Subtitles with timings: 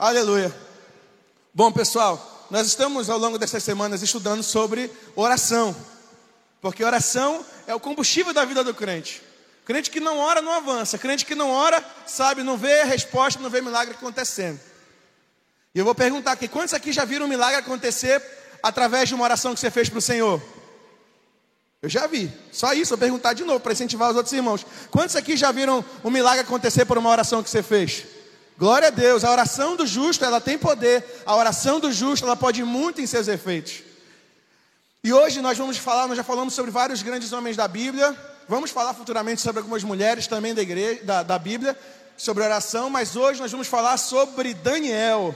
[0.00, 0.50] Aleluia.
[1.52, 5.76] Bom, pessoal, nós estamos ao longo dessas semanas estudando sobre oração.
[6.58, 9.20] Porque oração é o combustível da vida do crente.
[9.66, 10.96] Crente que não ora não avança.
[10.96, 14.58] Crente que não ora, sabe, não vê a resposta, não vê milagre acontecendo.
[15.74, 18.22] E eu vou perguntar aqui: quantos aqui já viram um milagre acontecer
[18.62, 20.40] através de uma oração que você fez para o Senhor?
[21.82, 22.32] Eu já vi.
[22.50, 24.64] Só isso, vou perguntar de novo para incentivar os outros irmãos.
[24.90, 28.06] Quantos aqui já viram um milagre acontecer por uma oração que você fez?
[28.60, 29.24] Glória a Deus.
[29.24, 31.22] A oração do justo, ela tem poder.
[31.24, 33.82] A oração do justo, ela pode muito em seus efeitos.
[35.02, 38.14] E hoje nós vamos falar, nós já falamos sobre vários grandes homens da Bíblia.
[38.46, 41.74] Vamos falar futuramente sobre algumas mulheres também da igreja, da, da Bíblia,
[42.18, 45.34] sobre oração, mas hoje nós vamos falar sobre Daniel.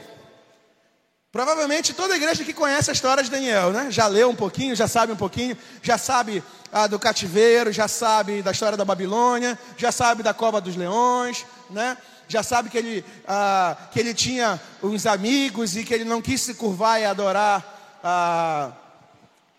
[1.33, 3.91] Provavelmente toda a igreja que conhece a história de Daniel, né?
[3.91, 8.43] Já leu um pouquinho, já sabe um pouquinho, já sabe ah, do cativeiro, já sabe
[8.43, 11.97] da história da Babilônia, já sabe da cova dos leões, né?
[12.29, 16.41] Já sabe que ele, ah, que ele tinha uns amigos e que ele não quis
[16.41, 18.73] se curvar e adorar ah,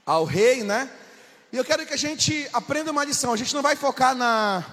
[0.06, 0.90] ao rei, né?
[1.52, 3.32] E eu quero que a gente aprenda uma lição.
[3.32, 4.64] A gente não vai focar na,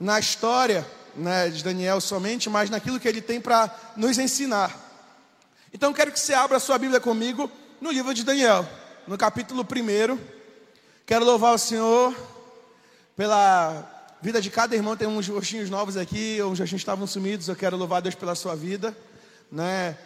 [0.00, 4.74] na história né, de Daniel somente, mas naquilo que ele tem para nos ensinar.
[5.72, 8.66] Então quero que você abra a sua Bíblia comigo no livro de Daniel,
[9.06, 10.18] no capítulo 1.
[11.06, 12.14] Quero louvar o Senhor
[13.16, 14.96] pela vida de cada irmão.
[14.96, 17.48] Tem uns rostinhos novos aqui, uns rostinhos estavam sumidos.
[17.48, 18.96] Eu quero louvar Deus pela sua vida,
[19.50, 19.96] né?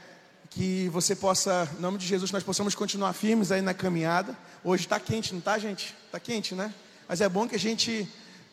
[0.51, 4.37] Que você possa, em nome de Jesus, nós possamos continuar firmes aí na caminhada.
[4.63, 5.95] Hoje está quente, não está, gente?
[6.07, 6.73] Está quente, né?
[7.09, 8.07] Mas é bom que a gente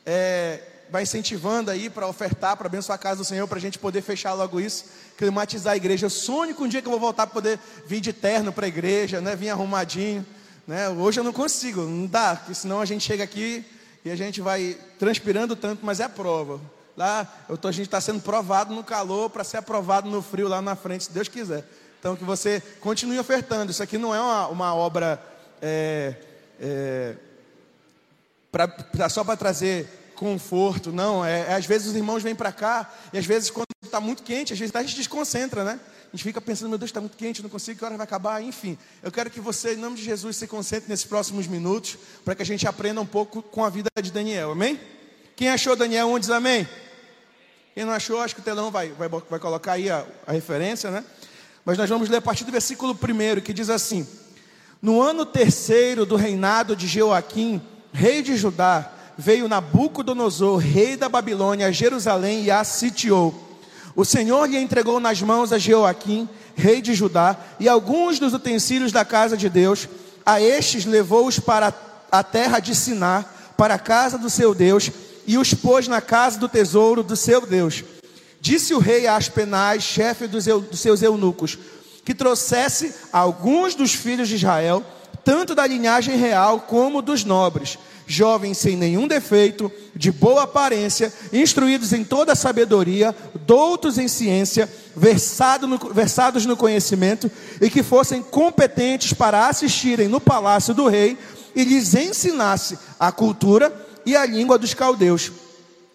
[0.06, 3.78] é, vai incentivando aí para ofertar, para abençoar a casa do Senhor, para a gente
[3.78, 4.86] poder fechar logo isso,
[5.18, 6.06] climatizar a igreja.
[6.06, 8.66] Eu sonho com um dia que eu vou voltar para poder vir de terno para
[8.66, 9.36] a igreja, né?
[9.36, 10.26] vir arrumadinho.
[10.66, 10.88] Né?
[10.88, 13.66] Hoje eu não consigo, não dá, porque senão a gente chega aqui
[14.04, 16.60] e a gente vai transpirando tanto, mas é prova.
[16.96, 17.26] Lá
[17.62, 20.76] tô, a gente está sendo provado no calor para ser aprovado no frio lá na
[20.76, 21.66] frente, se Deus quiser.
[22.00, 23.72] Então que você continue ofertando.
[23.72, 25.22] Isso aqui não é uma, uma obra
[25.62, 26.16] é,
[26.60, 27.16] é,
[28.52, 31.24] pra, pra, só para trazer conforto, não.
[31.24, 34.24] É, é, às vezes os irmãos vêm para cá e às vezes quando está muito
[34.24, 35.80] quente, às vezes a gente desconcentra, né?
[36.12, 38.42] A gente fica pensando, meu Deus, está muito quente, não consigo, que hora vai acabar?
[38.42, 42.34] Enfim, eu quero que você, em nome de Jesus, se concentre nesses próximos minutos, para
[42.34, 44.80] que a gente aprenda um pouco com a vida de Daniel, amém?
[45.36, 46.68] Quem achou Daniel 1 diz amém?
[47.76, 50.90] Quem não achou, acho que o telão vai, vai, vai colocar aí a, a referência,
[50.90, 51.06] né?
[51.64, 54.08] Mas nós vamos ler a partir do versículo 1, que diz assim:
[54.82, 57.62] No ano terceiro do reinado de Joaquim,
[57.94, 63.49] rei de Judá, veio Nabucodonosor, rei da Babilônia, a Jerusalém e a sitiou.
[63.96, 68.92] O Senhor lhe entregou nas mãos a Jeoaquim, rei de Judá, e alguns dos utensílios
[68.92, 69.88] da casa de Deus.
[70.26, 71.74] A estes levou-os para
[72.12, 73.26] a terra de Siná,
[73.58, 74.92] para a casa do seu Deus,
[75.26, 77.84] e os pôs na casa do tesouro do seu Deus.
[78.42, 81.58] Disse o rei a Aspenaz, chefe dos, dos seus eunucos,
[82.06, 84.84] que trouxesse alguns dos filhos de Israel,
[85.24, 87.78] tanto da linhagem real como dos nobres,
[88.10, 93.16] jovens sem nenhum defeito, de boa aparência, instruídos em toda sabedoria,
[93.46, 97.30] doutos em ciência, versado no, versados no conhecimento,
[97.62, 101.20] e que fossem competentes para assistirem no palácio do rei
[101.56, 103.72] e lhes ensinasse a cultura
[104.04, 105.32] e a língua dos caldeus.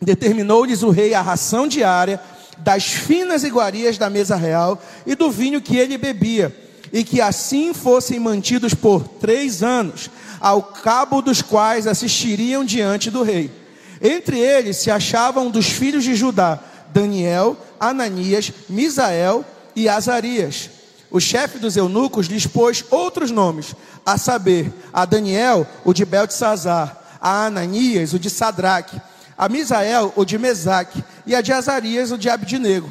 [0.00, 2.20] Determinou-lhes o rei a ração diária
[2.58, 6.54] das finas iguarias da mesa real e do vinho que ele bebia,
[6.92, 10.08] e que assim fossem mantidos por três anos
[10.44, 13.50] ao cabo dos quais assistiriam diante do rei.
[14.03, 16.60] Entre eles se achavam dos filhos de Judá
[16.93, 19.43] Daniel, Ananias, Misael
[19.75, 20.69] e Azarias.
[21.10, 23.75] O chefe dos eunucos lhes pôs outros nomes,
[24.05, 29.00] a saber, a Daniel, o de Beltesazar, a Ananias, o de Sadraque,
[29.38, 32.91] a Misael, o de Mesaque, e a de Azarias, o de Abdinego.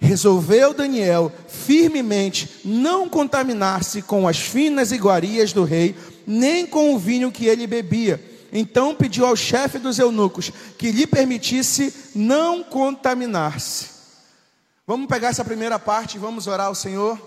[0.00, 5.94] Resolveu Daniel firmemente não contaminar-se com as finas iguarias do rei,
[6.26, 8.22] nem com o vinho que ele bebia.
[8.52, 13.96] Então pediu ao chefe dos eunucos que lhe permitisse não contaminar-se.
[14.86, 17.20] Vamos pegar essa primeira parte e vamos orar ao Senhor.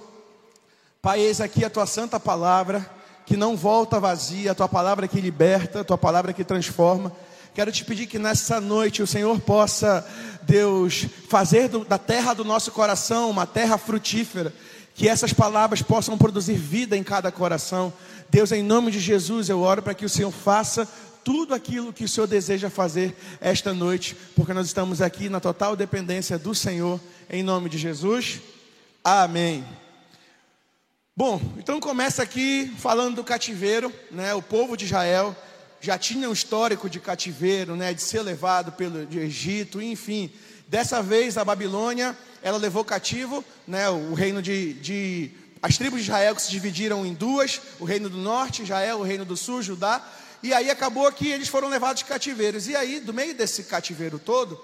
[1.02, 2.90] Pai, eis aqui a tua santa palavra,
[3.26, 7.12] que não volta vazia, a tua palavra que liberta, a tua palavra que transforma.
[7.54, 10.08] Quero te pedir que nessa noite o Senhor possa,
[10.44, 14.54] Deus, fazer do, da terra do nosso coração uma terra frutífera,
[15.00, 17.94] que essas palavras possam produzir vida em cada coração.
[18.30, 20.86] Deus, em nome de Jesus, eu oro para que o Senhor faça
[21.24, 25.78] tudo aquilo que o Senhor deseja fazer esta noite, porque nós estamos aqui na total
[25.78, 27.00] dependência do Senhor,
[27.30, 28.42] em nome de Jesus.
[29.02, 29.64] Amém.
[31.16, 34.34] Bom, então começa aqui falando do cativeiro, né?
[34.34, 35.34] O povo de Israel
[35.80, 37.94] já tinha um histórico de cativeiro, né?
[37.94, 40.30] De ser levado pelo Egito, enfim,
[40.70, 45.32] Dessa vez a Babilônia, ela levou cativo, né, o reino de, de
[45.64, 49.04] as tribos de Israel que se dividiram em duas, o reino do norte, Israel, o
[49.04, 50.08] reino do sul, Judá.
[50.44, 52.68] E aí acabou que eles foram levados de cativeiros.
[52.68, 54.64] E aí, do meio desse cativeiro todo,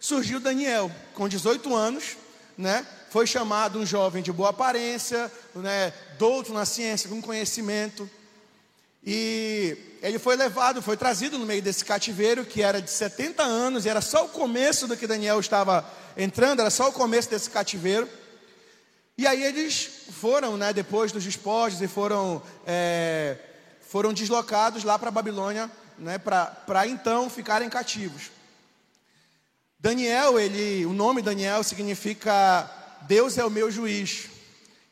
[0.00, 2.16] surgiu Daniel, com 18 anos,
[2.58, 2.84] né?
[3.08, 5.92] Foi chamado um jovem de boa aparência, né?
[6.18, 8.10] Douto na ciência, com conhecimento.
[9.06, 13.84] E ele foi levado, foi trazido no meio desse cativeiro, que era de 70 anos,
[13.84, 15.84] e era só o começo do que Daniel estava
[16.16, 18.08] entrando, era só o começo desse cativeiro.
[19.16, 23.36] E aí eles foram, né, depois dos despojos, e foram, é,
[23.80, 28.30] foram deslocados lá para a Babilônia, né, para então ficarem cativos.
[29.78, 32.70] Daniel, ele, o nome Daniel significa
[33.02, 34.30] Deus é o meu juiz.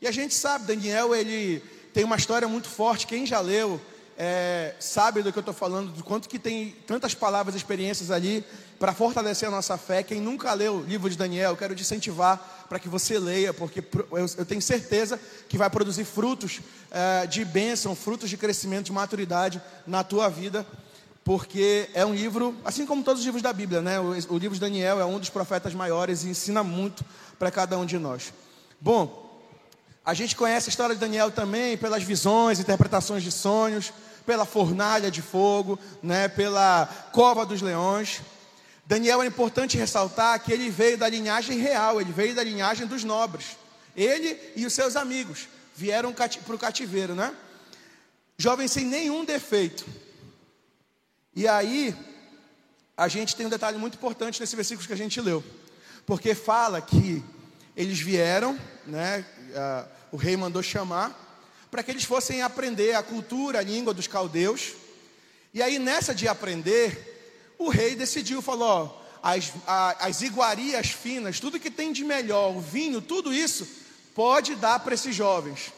[0.03, 1.61] E a gente sabe, Daniel, ele
[1.94, 3.06] tem uma história muito forte.
[3.06, 3.81] Quem já leu
[4.25, 8.45] é, sabe do que eu estou falando, do quanto que tem tantas palavras, experiências ali
[8.79, 10.01] para fortalecer a nossa fé.
[10.05, 13.53] Quem nunca leu o livro de Daniel, eu quero te incentivar para que você leia,
[13.53, 13.83] porque
[14.13, 16.61] eu, tenho certeza que vai produzir frutos
[16.93, 20.65] é, de bênção, frutos de crescimento, de maturidade na tua vida,
[21.25, 23.99] porque é um livro, assim como todos os livros da Bíblia, né?
[23.99, 27.05] O, o livro de Daniel é um dos profetas maiores e ensina muito
[27.41, 28.33] para cada um de nós.
[28.81, 29.21] Bom,
[30.05, 33.93] a gente conhece a história de Daniel também pelas visões, interpretações de sonhos,
[34.25, 38.21] pela fornalha de fogo, né, pela cova dos leões.
[38.87, 43.05] Daniel é importante ressaltar que ele veio da linhagem real, ele veio da linhagem dos
[43.05, 43.57] nobres.
[43.97, 47.35] Ele e os seus amigos vieram para o cativeiro, né?
[48.37, 49.85] Jovem sem nenhum defeito.
[51.35, 51.95] E aí,
[52.97, 55.43] a gente tem um detalhe muito importante nesse versículo que a gente leu,
[56.05, 57.23] porque fala que
[57.77, 59.25] eles vieram, né?
[59.51, 61.22] Uh, o rei mandou chamar
[61.73, 64.75] para que eles fossem aprender a cultura, a língua dos caldeus.
[65.55, 71.41] E aí, nessa de aprender, o rei decidiu, falou: ó, as, a, as iguarias finas,
[71.41, 73.67] tudo que tem de melhor, o vinho, tudo isso,
[74.15, 75.73] pode dar para esses jovens.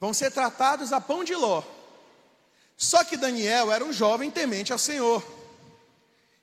[0.00, 1.62] Vão ser tratados a pão de ló.
[2.74, 5.22] Só que Daniel era um jovem temente ao Senhor.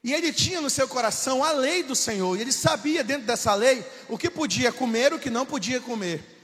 [0.04, 2.38] E ele tinha no seu coração a lei do Senhor.
[2.38, 6.41] E ele sabia dentro dessa lei o que podia comer, o que não podia comer.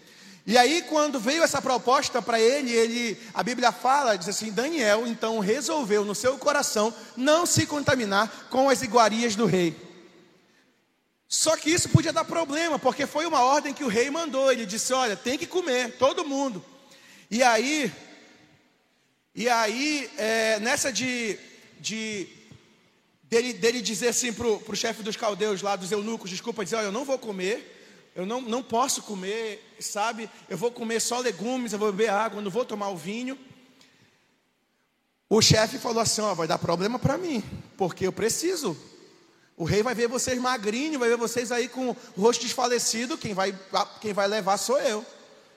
[0.50, 5.06] E aí, quando veio essa proposta para ele, ele, a Bíblia fala, diz assim: Daniel
[5.06, 9.76] então resolveu no seu coração não se contaminar com as iguarias do rei.
[11.28, 14.50] Só que isso podia dar problema, porque foi uma ordem que o rei mandou.
[14.50, 16.64] Ele disse: Olha, tem que comer, todo mundo.
[17.30, 17.92] E aí,
[19.36, 21.38] e aí, é, nessa de,
[21.78, 22.26] de
[23.24, 26.86] dele, dele dizer assim para o chefe dos caldeus lá, dos eunucos, desculpa, dizer: Olha,
[26.86, 27.74] eu não vou comer
[28.18, 30.28] eu não, não posso comer, sabe?
[30.50, 33.38] Eu vou comer só legumes, eu vou beber água, não vou tomar o vinho.
[35.30, 37.44] O chefe falou assim: ó, vai dar problema para mim,
[37.78, 38.76] porque eu preciso.
[39.56, 43.20] O rei vai ver vocês magrinhos, vai ver vocês aí com o rosto desfalecido.
[43.20, 43.56] Quem vai,
[44.02, 45.06] quem vai levar sou eu.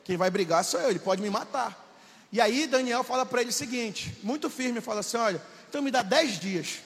[0.05, 0.91] Quem vai brigar sou eu.
[0.91, 1.89] Ele pode me matar.
[2.31, 5.91] E aí Daniel fala para ele o seguinte, muito firme, fala assim: olha, então me
[5.91, 6.81] dá dez dias.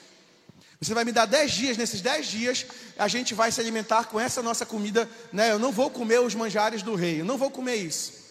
[0.81, 2.65] Você vai me dar dez dias, nesses dez dias
[2.97, 5.51] a gente vai se alimentar com essa nossa comida, né?
[5.51, 8.25] Eu não vou comer os manjares do rei, eu não vou comer isso.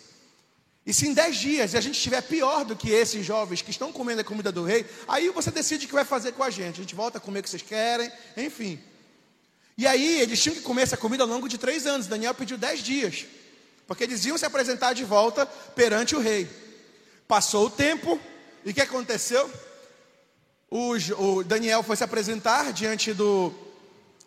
[0.87, 3.91] E se em dez dias a gente estiver pior do que esses jovens que estão
[3.91, 6.81] comendo a comida do rei, aí você decide o que vai fazer com a gente.
[6.81, 8.79] A gente volta a comer o que vocês querem, enfim.
[9.77, 12.07] E aí eles tinham que comer essa comida ao longo de três anos.
[12.07, 13.25] Daniel pediu dez dias,
[13.87, 16.49] porque eles iam se apresentar de volta perante o rei.
[17.27, 18.21] Passou o tempo,
[18.65, 19.51] e o que aconteceu?
[20.77, 23.55] O, o Daniel foi se apresentar diante do,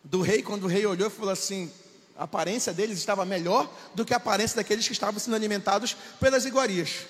[0.01, 1.69] do rei, quando o rei olhou e falou assim:
[2.17, 6.45] a aparência deles estava melhor do que a aparência daqueles que estavam sendo alimentados pelas
[6.45, 7.05] iguarias.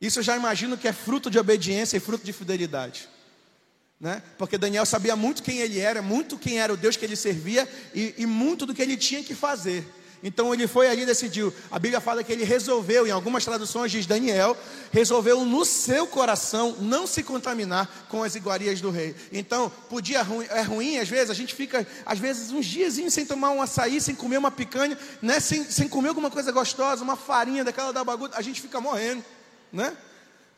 [0.00, 3.08] Isso eu já imagino que é fruto de obediência e fruto de fidelidade.
[4.00, 4.20] Né?
[4.36, 7.68] Porque Daniel sabia muito quem ele era, muito quem era o Deus que ele servia
[7.94, 9.86] e, e muito do que ele tinha que fazer.
[10.22, 11.52] Então ele foi ali e decidiu.
[11.70, 14.56] A Bíblia fala que ele resolveu, em algumas traduções diz Daniel,
[14.90, 19.14] resolveu no seu coração não se contaminar com as iguarias do rei.
[19.32, 23.50] Então, podia é ruim, às vezes, a gente fica, às vezes, uns dias sem tomar
[23.50, 25.40] um açaí, sem comer uma picanha, né?
[25.40, 29.24] sem, sem comer alguma coisa gostosa, uma farinha daquela da bagulho, a gente fica morrendo,
[29.72, 29.96] né?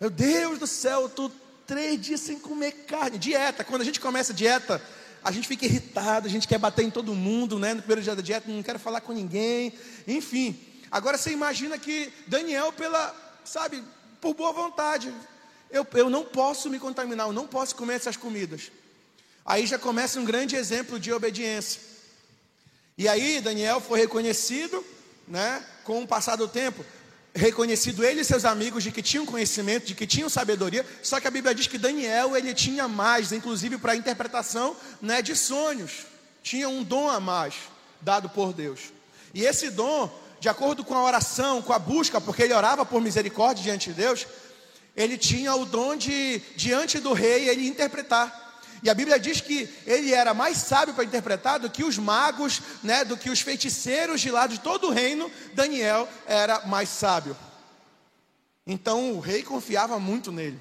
[0.00, 1.30] Meu Deus do céu, eu estou
[1.66, 3.18] três dias sem comer carne.
[3.18, 4.82] Dieta, quando a gente começa a dieta,
[5.22, 7.74] a gente fica irritado, a gente quer bater em todo mundo, né?
[7.74, 9.72] No primeiro dia da dieta, não quero falar com ninguém,
[10.06, 10.58] enfim.
[10.90, 13.82] Agora você imagina que Daniel, pela, sabe,
[14.20, 15.12] por boa vontade,
[15.70, 18.72] eu, eu não posso me contaminar, eu não posso comer essas comidas.
[19.44, 21.80] Aí já começa um grande exemplo de obediência.
[22.96, 24.84] E aí Daniel foi reconhecido,
[25.28, 25.64] né?
[25.84, 26.84] Com o passar do tempo,
[27.34, 31.28] reconhecido ele e seus amigos de que tinham conhecimento, de que tinham sabedoria, só que
[31.28, 36.06] a Bíblia diz que Daniel ele tinha mais, inclusive para a interpretação né, de sonhos.
[36.42, 37.54] tinha um dom a mais
[38.00, 38.92] dado por Deus.
[39.34, 40.10] E esse dom,
[40.40, 43.96] de acordo com a oração, com a busca, porque ele orava por misericórdia diante de
[43.96, 44.26] Deus,
[44.96, 48.49] ele tinha o dom de, diante do rei, ele interpretar.
[48.82, 52.62] E a Bíblia diz que ele era mais sábio para interpretar do que os magos,
[52.82, 55.30] né, do que os feiticeiros de lá de todo o reino.
[55.52, 57.36] Daniel era mais sábio.
[58.66, 60.58] Então o rei confiava muito nele.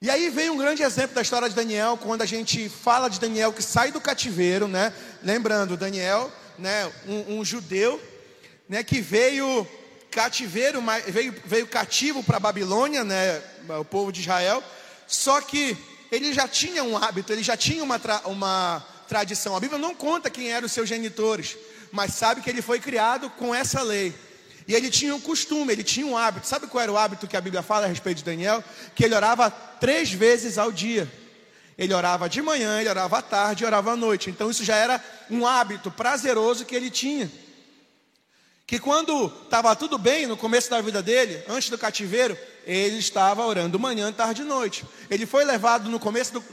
[0.00, 3.18] E aí vem um grande exemplo da história de Daniel, quando a gente fala de
[3.18, 4.94] Daniel que sai do cativeiro, né?
[5.24, 8.00] Lembrando, Daniel, né, um, um judeu,
[8.68, 9.66] né, que veio
[10.10, 13.42] cativeiro, veio, veio cativo para a Babilônia, né,
[13.80, 14.62] o povo de Israel.
[15.06, 15.76] Só que
[16.10, 19.56] ele já tinha um hábito, ele já tinha uma, tra uma tradição.
[19.56, 21.56] A Bíblia não conta quem eram os seus genitores,
[21.90, 24.14] mas sabe que ele foi criado com essa lei.
[24.66, 26.46] E ele tinha um costume, ele tinha um hábito.
[26.46, 28.62] Sabe qual era o hábito que a Bíblia fala a respeito de Daniel?
[28.94, 31.10] Que ele orava três vezes ao dia.
[31.78, 34.28] Ele orava de manhã, ele orava à tarde orava à noite.
[34.28, 37.30] Então isso já era um hábito prazeroso que ele tinha.
[38.68, 43.42] Que quando estava tudo bem no começo da vida dele, antes do cativeiro, ele estava
[43.46, 44.84] orando manhã, tarde e noite.
[45.08, 46.44] Ele foi levado no começo do,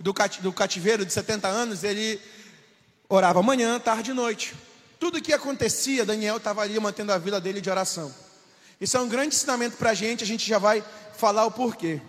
[0.00, 2.18] do, do cativeiro de 70 anos, ele
[3.06, 4.54] orava manhã, tarde e noite.
[4.98, 8.10] Tudo que acontecia, Daniel estava ali mantendo a vida dele de oração.
[8.80, 10.82] Isso é um grande ensinamento para a gente, a gente já vai
[11.18, 12.00] falar o porquê.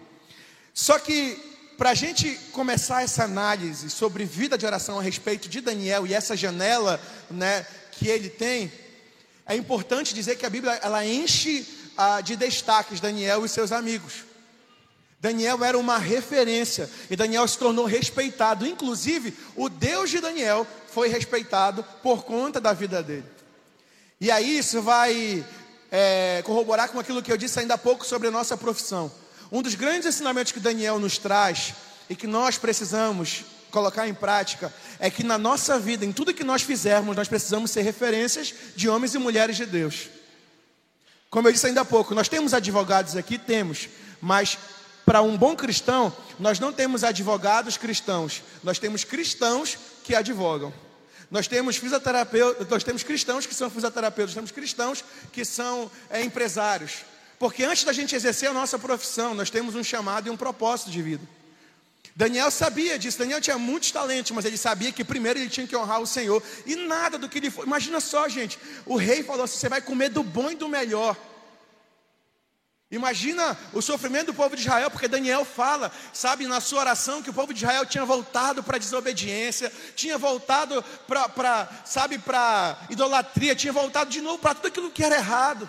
[0.74, 1.38] Só que,
[1.78, 6.14] para a gente começar essa análise sobre vida de oração a respeito de Daniel e
[6.14, 6.98] essa janela
[7.30, 8.72] né, que ele tem,
[9.46, 11.66] é importante dizer que a Bíblia ela enche
[11.98, 14.26] ah, de destaques Daniel e seus amigos.
[15.20, 18.68] Daniel era uma referência e Daniel se tornou respeitado.
[18.68, 23.26] Inclusive, o Deus de Daniel foi respeitado por conta da vida dele.
[24.20, 25.46] E aí isso vai
[25.92, 29.12] é, corroborar com aquilo que eu disse ainda há pouco sobre a nossa profissão.
[29.52, 31.74] Um dos grandes ensinamentos que Daniel nos traz
[32.10, 36.44] e que nós precisamos colocar em prática é que na nossa vida, em tudo que
[36.44, 40.10] nós fizermos, nós precisamos ser referências de homens e mulheres de Deus.
[41.28, 43.90] Como eu disse ainda há pouco, nós temos advogados aqui, temos,
[44.22, 44.60] mas
[45.04, 50.72] para um bom cristão, nós não temos advogados cristãos, nós temos cristãos que advogam.
[51.32, 56.98] Nós temos fisioterapeutas, nós temos cristãos que são fisioterapeutas, temos cristãos que são é, empresários.
[57.40, 60.92] Porque antes da gente exercer a nossa profissão, nós temos um chamado e um propósito
[60.92, 61.28] de vida.
[62.16, 65.76] Daniel sabia disso, Daniel tinha muitos talentos, mas ele sabia que primeiro ele tinha que
[65.76, 66.44] honrar o Senhor.
[66.66, 67.66] E nada do que ele foi.
[67.66, 71.18] Imagina só, gente, o rei falou assim: você vai comer do bom e do melhor.
[72.92, 77.30] Imagina o sofrimento do povo de Israel, porque Daniel fala, sabe, na sua oração, que
[77.32, 83.56] o povo de Israel tinha voltado para a desobediência, tinha voltado para, sabe, para idolatria,
[83.56, 85.68] tinha voltado de novo para tudo aquilo que era errado.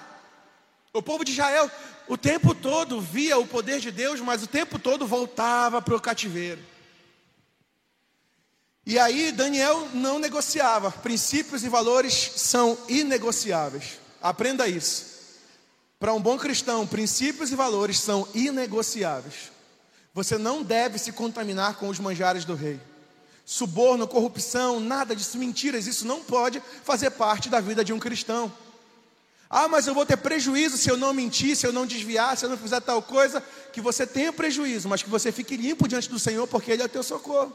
[0.94, 1.70] O povo de Israel
[2.06, 6.00] o tempo todo via o poder de Deus, mas o tempo todo voltava para o
[6.00, 6.60] cativeiro.
[8.86, 10.90] E aí Daniel não negociava.
[10.90, 13.98] Princípios e valores são inegociáveis.
[14.20, 15.14] Aprenda isso.
[15.98, 19.50] Para um bom cristão, princípios e valores são inegociáveis.
[20.12, 22.78] Você não deve se contaminar com os manjares do rei.
[23.46, 28.52] Suborno, corrupção, nada disso, mentiras, isso não pode fazer parte da vida de um cristão.
[29.56, 32.44] Ah, mas eu vou ter prejuízo se eu não mentir, se eu não desviar, se
[32.44, 33.40] eu não fizer tal coisa.
[33.72, 36.86] Que você tenha prejuízo, mas que você fique limpo diante do Senhor, porque Ele é
[36.86, 37.54] o teu socorro.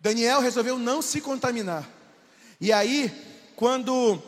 [0.00, 1.90] Daniel resolveu não se contaminar.
[2.60, 3.10] E aí,
[3.56, 4.22] quando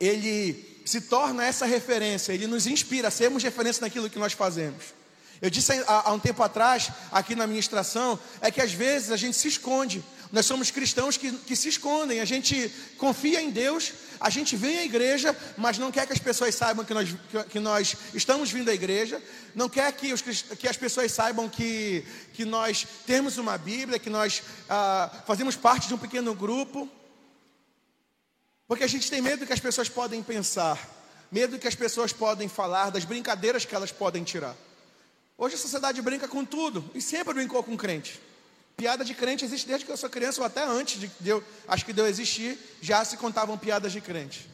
[0.00, 4.86] ele se torna essa referência, ele nos inspira a sermos referência naquilo que nós fazemos.
[5.40, 9.16] Eu disse há, há um tempo atrás, aqui na ministração, é que às vezes a
[9.16, 10.02] gente se esconde.
[10.32, 14.78] Nós somos cristãos que, que se escondem, a gente confia em Deus, a gente vem
[14.78, 18.50] à igreja, mas não quer que as pessoas saibam que nós, que, que nós estamos
[18.50, 19.22] vindo à igreja,
[19.54, 24.08] não quer que, os, que as pessoas saibam que, que nós temos uma Bíblia, que
[24.08, 26.88] nós ah, fazemos parte de um pequeno grupo,
[28.66, 30.78] porque a gente tem medo do que as pessoas podem pensar,
[31.30, 34.56] medo do que as pessoas podem falar, das brincadeiras que elas podem tirar.
[35.36, 38.31] Hoje a sociedade brinca com tudo e sempre brincou com crente.
[38.82, 41.84] Piada de crente existe desde que eu sou criança ou até antes de eu, acho
[41.84, 44.50] que de existir, já se contavam piadas de crente.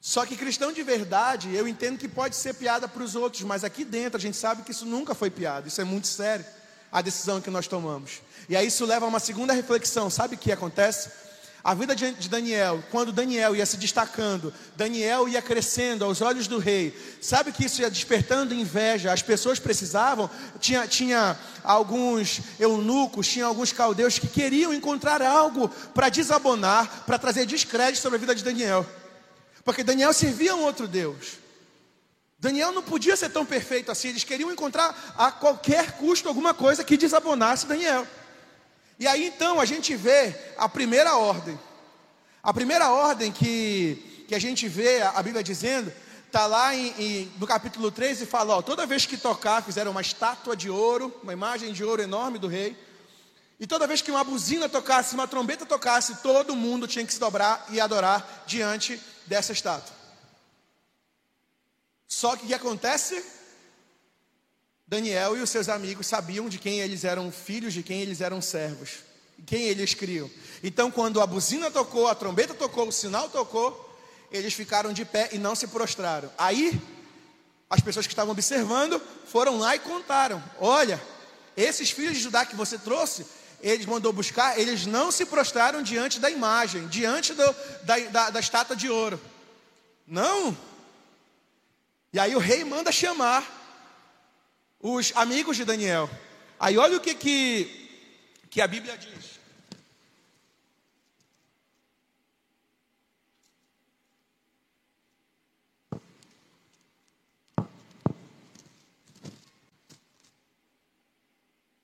[0.00, 3.62] Só que cristão de verdade, eu entendo que pode ser piada para os outros, mas
[3.62, 6.46] aqui dentro a gente sabe que isso nunca foi piada, isso é muito sério,
[6.90, 8.22] a decisão que nós tomamos.
[8.48, 11.10] E aí isso leva a uma segunda reflexão, sabe o que acontece?
[11.62, 16.58] A vida de Daniel, quando Daniel ia se destacando, Daniel ia crescendo aos olhos do
[16.58, 16.98] rei.
[17.20, 19.12] Sabe que isso ia despertando inveja?
[19.12, 26.08] As pessoas precisavam, tinha, tinha alguns eunucos, tinha alguns caldeus que queriam encontrar algo para
[26.08, 28.86] desabonar, para trazer descrédito sobre a vida de Daniel.
[29.62, 31.38] Porque Daniel servia um outro Deus.
[32.38, 36.82] Daniel não podia ser tão perfeito assim, eles queriam encontrar a qualquer custo alguma coisa
[36.82, 38.06] que desabonasse Daniel.
[39.00, 41.58] E aí então a gente vê a primeira ordem.
[42.42, 45.90] A primeira ordem que, que a gente vê a Bíblia dizendo,
[46.26, 49.92] está lá em, em, no capítulo 3 e fala: ó, toda vez que tocar, fizeram
[49.92, 52.76] uma estátua de ouro, uma imagem de ouro enorme do rei.
[53.58, 57.20] E toda vez que uma buzina tocasse, uma trombeta tocasse, todo mundo tinha que se
[57.20, 59.94] dobrar e adorar diante dessa estátua.
[62.06, 63.24] Só que o que acontece?
[64.90, 68.42] Daniel e os seus amigos sabiam de quem eles eram filhos, de quem eles eram
[68.42, 69.04] servos,
[69.46, 70.28] quem eles criam.
[70.64, 73.96] Então, quando a buzina tocou, a trombeta tocou, o sinal tocou,
[74.32, 76.28] eles ficaram de pé e não se prostraram.
[76.36, 76.76] Aí,
[77.70, 81.00] as pessoas que estavam observando foram lá e contaram: Olha,
[81.56, 83.24] esses filhos de Judá que você trouxe,
[83.62, 87.54] eles mandou buscar, eles não se prostraram diante da imagem, diante do,
[87.84, 89.20] da, da, da estátua de ouro.
[90.04, 90.58] Não.
[92.12, 93.59] E aí o rei manda chamar
[94.80, 96.08] os amigos de Daniel.
[96.58, 97.88] Aí olha o que, que,
[98.50, 99.40] que a Bíblia diz.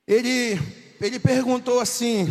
[0.06, 0.56] Ele,
[1.00, 2.26] ele perguntou assim.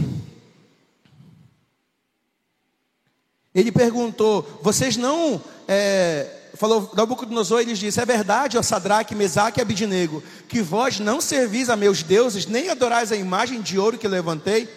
[3.54, 5.44] Ele perguntou: vocês não.
[5.68, 11.20] É, falou, Nabucodonosor, ele disse: É verdade, ó Sadraque, Mesaque e Abidinego, que vós não
[11.22, 14.70] servis a meus deuses, nem adorais a imagem de ouro que levantei.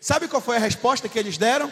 [0.00, 1.70] Sabe qual foi a resposta que eles deram?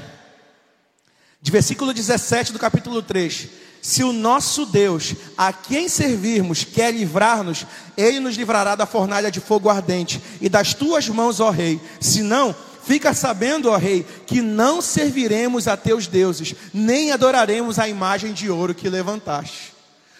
[1.43, 3.49] De versículo 17 do capítulo 3.
[3.83, 7.67] Se o nosso Deus, a quem servirmos, quer livrar-nos,
[7.97, 11.81] ele nos livrará da fornalha de fogo ardente e das tuas mãos, ó rei.
[11.99, 12.55] Se não,
[12.85, 18.51] fica sabendo, ó rei, que não serviremos a teus deuses, nem adoraremos a imagem de
[18.51, 19.73] ouro que levantaste.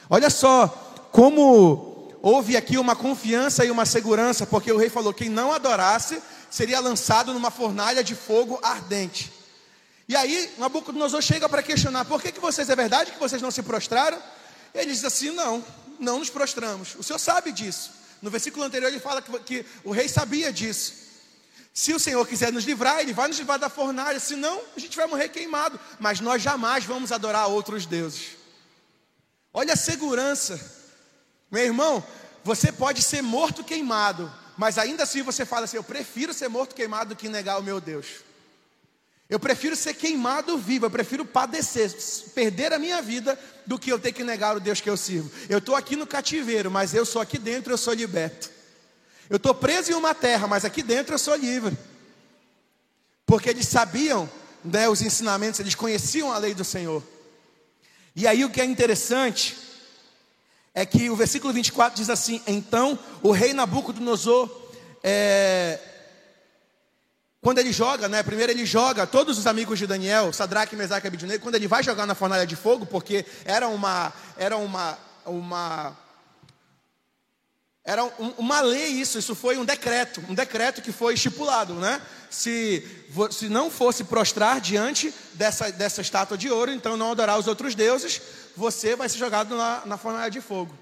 [0.09, 0.67] Olha só
[1.13, 6.21] como houve aqui uma confiança e uma segurança, porque o rei falou: quem não adorasse
[6.51, 9.33] seria lançado numa fornalha de fogo ardente.
[10.09, 13.51] E aí Nabucodonosor chega para questionar: por que, que vocês, é verdade que vocês não
[13.51, 14.19] se prostraram?
[14.75, 15.65] Ele diz assim: não,
[15.99, 16.95] não nos prostramos.
[16.97, 17.93] O senhor sabe disso.
[18.21, 21.10] No versículo anterior ele fala que, que o rei sabia disso.
[21.73, 24.97] Se o Senhor quiser nos livrar, Ele vai nos livrar da fornalha, senão a gente
[24.97, 25.79] vai morrer queimado.
[25.99, 28.37] Mas nós jamais vamos adorar outros deuses.
[29.53, 30.61] Olha a segurança,
[31.51, 32.05] meu irmão.
[32.43, 36.75] Você pode ser morto queimado, mas ainda assim você fala assim: Eu prefiro ser morto
[36.75, 38.07] queimado do que negar o meu Deus.
[39.29, 41.89] Eu prefiro ser queimado vivo, eu prefiro padecer,
[42.35, 45.31] perder a minha vida, do que eu ter que negar o Deus que eu sirvo.
[45.49, 48.51] Eu estou aqui no cativeiro, mas eu sou aqui dentro, eu sou liberto.
[49.31, 51.79] Eu estou preso em uma terra, mas aqui dentro eu sou livre.
[53.25, 54.29] Porque eles sabiam
[54.65, 57.01] né, os ensinamentos, eles conheciam a lei do Senhor.
[58.17, 59.57] E aí o que é interessante
[60.75, 64.51] é que o versículo 24 diz assim: Então o rei Nabucodonosor
[65.01, 65.79] é,
[67.41, 68.25] quando ele joga, né?
[68.25, 71.85] Primeiro ele joga todos os amigos de Daniel, Sadraque, Mesaque e Abednego, quando ele vai
[71.85, 75.97] jogar na fornalha de fogo, porque era uma era uma uma
[77.85, 78.05] era
[78.37, 82.01] uma lei isso, isso foi um decreto, um decreto que foi estipulado, né?
[82.29, 82.87] Se,
[83.31, 87.75] se não fosse prostrar diante dessa, dessa estátua de ouro, então não adorar os outros
[87.75, 88.21] deuses,
[88.55, 90.77] você vai ser jogado na, na fornalha de fogo.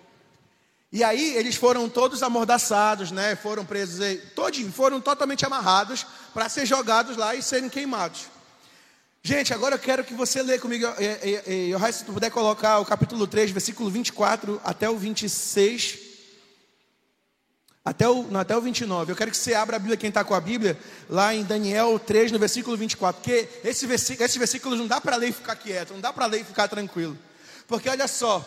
[0.91, 3.37] E aí eles foram todos amordaçados, né?
[3.37, 4.01] Foram presos,
[4.35, 8.27] todinho, foram totalmente amarrados para ser jogados lá e serem queimados.
[9.23, 12.85] Gente, agora eu quero que você lê comigo, e, e, se tu puder colocar o
[12.85, 16.08] capítulo 3, versículo 24 até o 26,
[17.89, 19.13] até o, não, até o 29.
[19.13, 21.99] Eu quero que você abra a Bíblia, quem está com a Bíblia, lá em Daniel
[21.99, 23.23] 3, no versículo 24.
[23.23, 26.27] Porque esse versículo, esse versículo não dá para ler e ficar quieto, não dá para
[26.27, 27.17] ler e ficar tranquilo.
[27.67, 28.45] Porque olha só,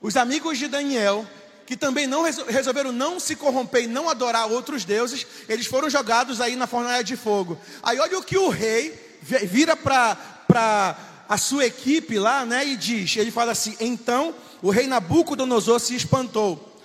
[0.00, 1.26] os amigos de Daniel
[1.64, 6.40] que também não resolveram não se corromper e não adorar outros deuses, eles foram jogados
[6.40, 7.58] aí na fornalha de fogo.
[7.82, 10.96] Aí olha o que o rei vira para
[11.28, 15.96] a sua equipe lá, né, e diz, ele fala assim: "Então o rei Nabucodonosor se
[15.96, 16.75] espantou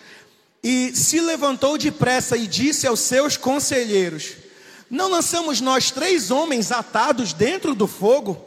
[0.63, 4.33] e se levantou depressa e disse aos seus conselheiros:
[4.89, 8.45] Não lançamos nós três homens atados dentro do fogo?"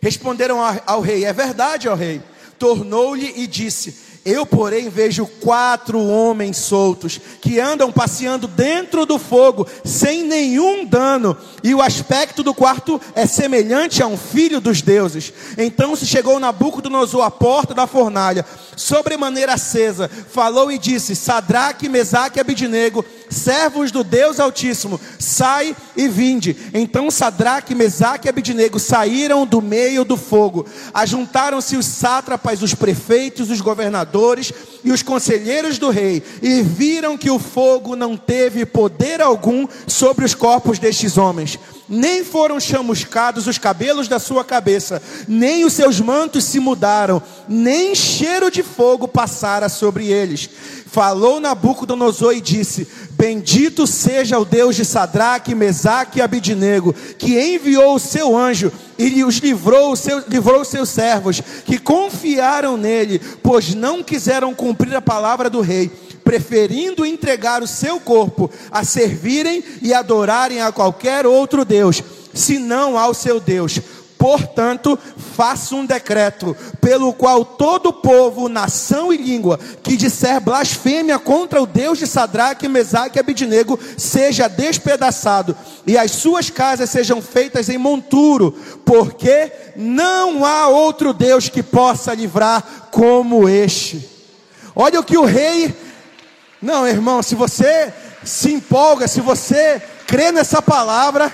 [0.00, 2.20] Responderam ao rei: É verdade, ó rei.
[2.58, 9.66] Tornou-lhe e disse: eu, porém, vejo quatro homens soltos que andam passeando dentro do fogo
[9.84, 15.30] sem nenhum dano, e o aspecto do quarto é semelhante a um filho dos deuses.
[15.58, 22.38] Então se chegou Nabucodonosor à porta da fornalha, sobremaneira acesa, falou e disse: Sadraque, Mesaque
[22.38, 26.56] e Abidinego, servos do Deus Altíssimo, sai e vinde.
[26.72, 30.66] Então Sadraque, Mesaque e Abidnego saíram do meio do fogo.
[30.94, 34.13] Ajuntaram-se os sátrapas, os prefeitos, os governadores
[34.84, 40.24] e os conselheiros do rei, e viram que o fogo não teve poder algum sobre
[40.24, 46.00] os corpos destes homens nem foram chamuscados os cabelos da sua cabeça, nem os seus
[46.00, 50.48] mantos se mudaram, nem cheiro de fogo passara sobre eles.
[50.86, 57.94] Falou Nabucodonosor e disse: Bendito seja o Deus de Sadraque, Mesaque e Abidnego, que enviou
[57.94, 63.74] o seu anjo e os livrou, seu, livrou os seus servos, que confiaram nele, pois
[63.74, 65.90] não quiseram cumprir a palavra do rei
[66.24, 73.12] preferindo entregar o seu corpo a servirem e adorarem a qualquer outro Deus, senão ao
[73.12, 73.78] seu Deus.
[74.18, 74.98] Portanto,
[75.36, 81.66] faço um decreto, pelo qual todo povo, nação e língua, que disser blasfêmia contra o
[81.66, 87.76] Deus de Sadraque, Mesaque e Abidnego, seja despedaçado, e as suas casas sejam feitas em
[87.76, 88.52] monturo,
[88.84, 94.08] porque não há outro Deus que possa livrar como este.
[94.74, 95.74] Olha o que o rei
[96.64, 97.92] não, irmão, se você
[98.24, 101.30] se empolga, se você crê nessa palavra,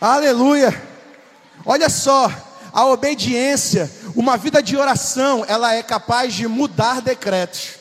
[0.00, 0.89] aleluia.
[1.72, 2.28] Olha só,
[2.72, 7.74] a obediência, uma vida de oração, ela é capaz de mudar decretos.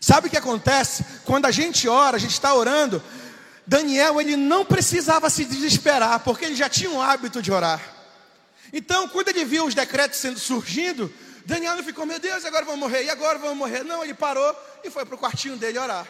[0.00, 1.04] Sabe o que acontece?
[1.26, 3.02] Quando a gente ora, a gente está orando,
[3.66, 7.78] Daniel ele não precisava se desesperar, porque ele já tinha um hábito de orar.
[8.72, 11.12] Então, quando ele viu os decretos sendo surgindo,
[11.44, 13.84] Daniel não ficou, meu Deus, agora vamos morrer, e agora vamos morrer.
[13.84, 16.06] Não, ele parou e foi para o quartinho dele orar.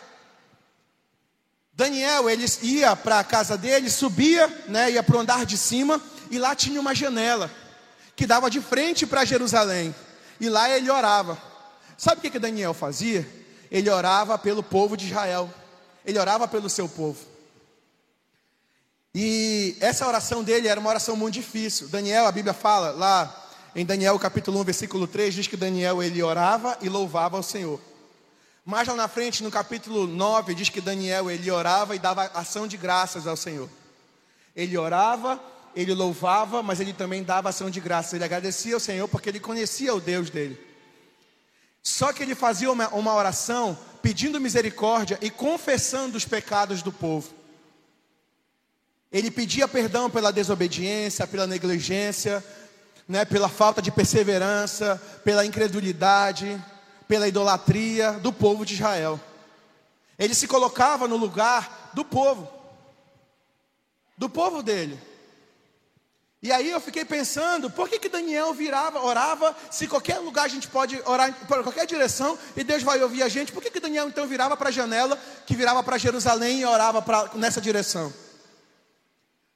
[1.74, 6.00] Daniel, ele ia para a casa dele, subia, né, ia para o andar de cima,
[6.32, 7.50] e lá tinha uma janela,
[8.16, 9.94] que dava de frente para Jerusalém.
[10.40, 11.36] E lá ele orava.
[11.98, 13.28] Sabe o que, que Daniel fazia?
[13.70, 15.52] Ele orava pelo povo de Israel.
[16.06, 17.18] Ele orava pelo seu povo.
[19.14, 21.88] E essa oração dele era uma oração muito difícil.
[21.88, 26.22] Daniel, a Bíblia fala lá em Daniel capítulo 1, versículo 3, diz que Daniel ele
[26.22, 27.78] orava e louvava ao Senhor.
[28.64, 32.66] Mais lá na frente, no capítulo 9, diz que Daniel ele orava e dava ação
[32.66, 33.68] de graças ao Senhor.
[34.56, 35.38] Ele orava,
[35.74, 38.12] ele louvava, mas ele também dava ação de graças.
[38.12, 40.58] Ele agradecia ao Senhor porque ele conhecia o Deus dele.
[41.82, 47.28] Só que ele fazia uma, uma oração pedindo misericórdia e confessando os pecados do povo.
[49.10, 52.42] Ele pedia perdão pela desobediência, pela negligência,
[53.06, 56.62] né, pela falta de perseverança, pela incredulidade,
[57.06, 59.20] pela idolatria do povo de Israel.
[60.18, 62.48] Ele se colocava no lugar do povo,
[64.16, 64.98] do povo dele.
[66.42, 70.48] E aí eu fiquei pensando, por que, que Daniel virava, orava, se qualquer lugar a
[70.48, 73.78] gente pode orar para qualquer direção e Deus vai ouvir a gente, por que, que
[73.78, 78.12] Daniel então virava para a janela, que virava para Jerusalém e orava pra, nessa direção?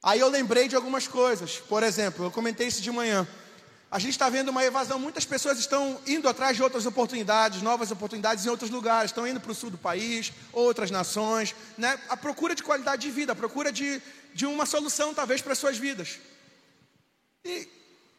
[0.00, 1.58] Aí eu lembrei de algumas coisas.
[1.58, 3.26] Por exemplo, eu comentei isso de manhã.
[3.90, 7.90] A gente está vendo uma evasão, muitas pessoas estão indo atrás de outras oportunidades, novas
[7.90, 11.98] oportunidades em outros lugares, estão indo para o sul do país, outras nações, né?
[12.08, 14.00] a procura de qualidade de vida, a procura de,
[14.32, 16.20] de uma solução talvez para as suas vidas.
[17.46, 17.68] E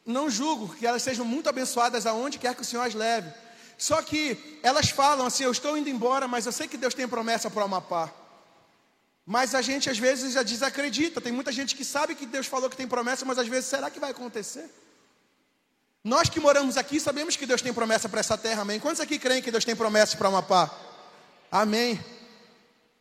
[0.05, 3.29] não julgo que elas sejam muito abençoadas aonde quer que o Senhor as leve.
[3.77, 7.07] Só que elas falam assim: Eu estou indo embora, mas eu sei que Deus tem
[7.07, 8.11] promessa para o Amapá.
[9.25, 11.19] Mas a gente às vezes já desacredita.
[11.19, 13.89] Tem muita gente que sabe que Deus falou que tem promessa, mas às vezes será
[13.89, 14.69] que vai acontecer?
[16.01, 18.79] Nós que moramos aqui sabemos que Deus tem promessa para essa terra, amém?
[18.79, 20.73] Quantos aqui creem que Deus tem promessa para Amapá?
[21.51, 21.99] Amém.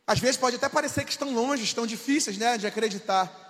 [0.05, 3.46] Às vezes pode até parecer que estão longe, estão difíceis né, de acreditar.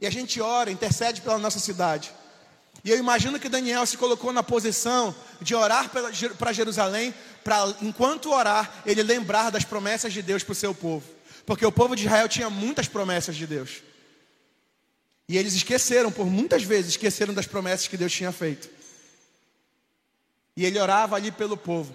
[0.00, 2.12] E a gente ora, intercede pela nossa cidade.
[2.84, 5.90] E eu imagino que Daniel se colocou na posição de orar
[6.38, 11.06] para Jerusalém, para enquanto orar, ele lembrar das promessas de Deus para o seu povo.
[11.46, 13.82] Porque o povo de Israel tinha muitas promessas de Deus.
[15.28, 18.68] E eles esqueceram, por muitas vezes, esqueceram das promessas que Deus tinha feito.
[20.56, 21.94] E ele orava ali pelo povo.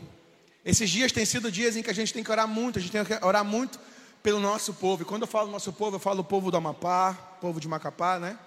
[0.65, 2.91] Esses dias têm sido dias em que a gente tem que orar muito, a gente
[2.91, 3.79] tem que orar muito
[4.21, 5.03] pelo nosso povo.
[5.03, 8.19] E quando eu falo nosso povo, eu falo o povo do Amapá, povo de Macapá,
[8.19, 8.37] né?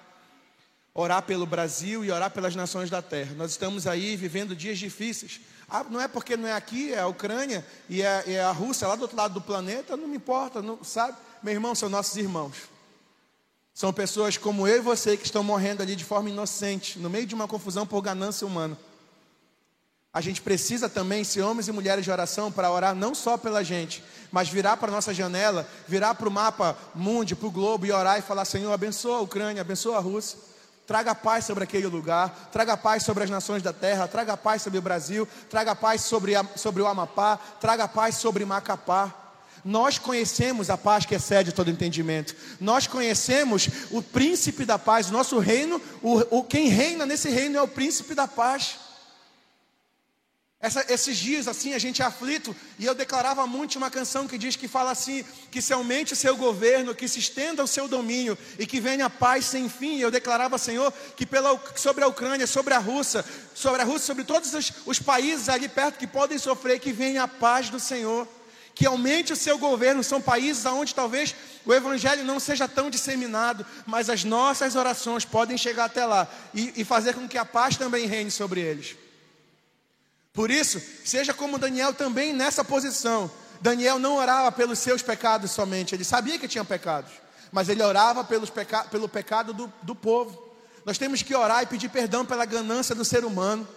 [0.94, 3.35] Orar pelo Brasil e orar pelas nações da terra.
[3.35, 5.40] Nós estamos aí vivendo dias difíceis.
[5.68, 8.87] Ah, não é porque não é aqui, é a Ucrânia e é, é, a Rússia
[8.87, 11.16] lá do outro lado do planeta, não me importa, não, sabe?
[11.42, 12.54] Meu irmão, são nossos irmãos.
[13.72, 17.24] São pessoas como eu e você que estão morrendo ali de forma inocente, no meio
[17.24, 18.76] de uma confusão por ganância humana.
[20.14, 23.64] A gente precisa também ser homens e mulheres de oração para orar não só pela
[23.64, 27.87] gente, mas virar para a nossa janela, virar para o mapa mundo, para o globo
[27.87, 30.38] e orar e falar: Senhor, abençoa a Ucrânia, abençoa a Rússia.
[30.87, 34.79] Traga paz sobre aquele lugar, traga paz sobre as nações da terra, traga paz sobre
[34.79, 39.14] o Brasil, traga paz sobre, a, sobre o Amapá, traga paz sobre Macapá.
[39.64, 42.37] Nós conhecemos a paz que excede todo entendimento.
[42.61, 45.09] Nós conhecemos o príncipe da paz.
[45.09, 48.91] O nosso reino, o, o quem reina nesse reino é o príncipe da paz.
[50.62, 54.38] Essa, esses dias assim a gente é aflito e eu declarava muito uma canção que
[54.38, 57.88] diz que fala assim que se aumente o seu governo, que se estenda o seu
[57.88, 59.98] domínio e que venha a paz sem fim.
[59.98, 64.22] Eu declarava Senhor que pela, sobre a Ucrânia, sobre a Rússia, sobre a Rússia, sobre
[64.22, 68.29] todos os, os países ali perto que podem sofrer, que venha a paz do Senhor
[68.72, 70.03] que aumente o seu governo.
[70.05, 71.35] São países onde talvez
[71.66, 76.72] o evangelho não seja tão disseminado, mas as nossas orações podem chegar até lá e,
[76.77, 79.01] e fazer com que a paz também reine sobre eles.
[80.33, 83.31] Por isso, seja como Daniel também nessa posição.
[83.61, 87.12] Daniel não orava pelos seus pecados somente, ele sabia que tinha pecados,
[87.53, 90.51] mas ele orava pelos peca pelo pecado do, do povo.
[90.85, 93.68] Nós temos que orar e pedir perdão pela ganância do ser humano,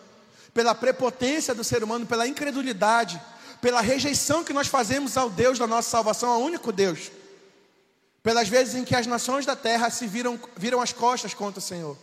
[0.53, 3.21] pela prepotência do ser humano, pela incredulidade,
[3.61, 7.11] pela rejeição que nós fazemos ao Deus da nossa salvação, ao único Deus,
[8.23, 11.63] pelas vezes em que as nações da terra se viram, viram as costas contra o
[11.63, 11.95] Senhor.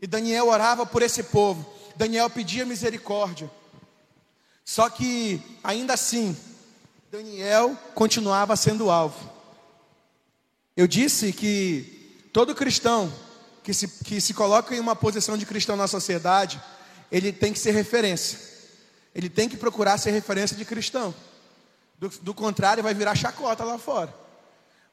[0.00, 1.64] E Daniel orava por esse povo,
[1.96, 3.50] Daniel pedia misericórdia.
[4.64, 6.36] Só que, ainda assim,
[7.10, 9.30] Daniel continuava sendo alvo.
[10.76, 13.12] Eu disse que todo cristão
[13.62, 16.60] que se, que se coloca em uma posição de cristão na sociedade,
[17.10, 18.56] ele tem que ser referência
[19.16, 21.14] ele tem que procurar ser referência de cristão.
[21.98, 24.12] Do, do contrário, vai virar chacota lá fora.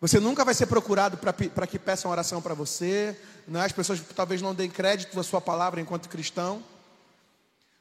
[0.03, 3.17] Você nunca vai ser procurado para que peçam oração para você.
[3.47, 3.63] Né?
[3.63, 6.61] As pessoas talvez não deem crédito à sua palavra enquanto cristão.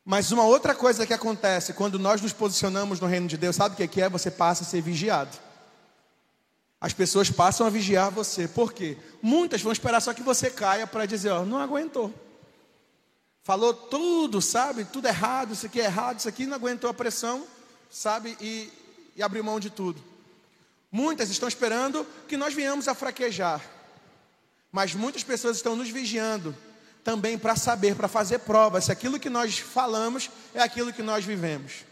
[0.05, 3.75] Mas uma outra coisa que acontece quando nós nos posicionamos no reino de Deus, sabe
[3.75, 4.09] o que é?
[4.09, 5.37] Você passa a ser vigiado.
[6.81, 8.47] As pessoas passam a vigiar você.
[8.47, 8.97] Por quê?
[9.21, 12.15] Muitas vão esperar só que você caia para dizer, ó, não aguentou.
[13.43, 14.85] Falou tudo, sabe?
[14.85, 17.45] Tudo errado, isso aqui é errado, isso aqui não aguentou a pressão,
[17.91, 18.37] sabe?
[18.41, 18.73] E,
[19.17, 20.12] e abriu mão de tudo.
[20.93, 23.63] Muitas estão esperando que nós venhamos a fraquejar.
[24.71, 26.55] Mas muitas pessoas estão nos vigiando
[27.03, 31.25] também para saber, para fazer prova se aquilo que nós falamos é aquilo que nós
[31.25, 31.85] vivemos.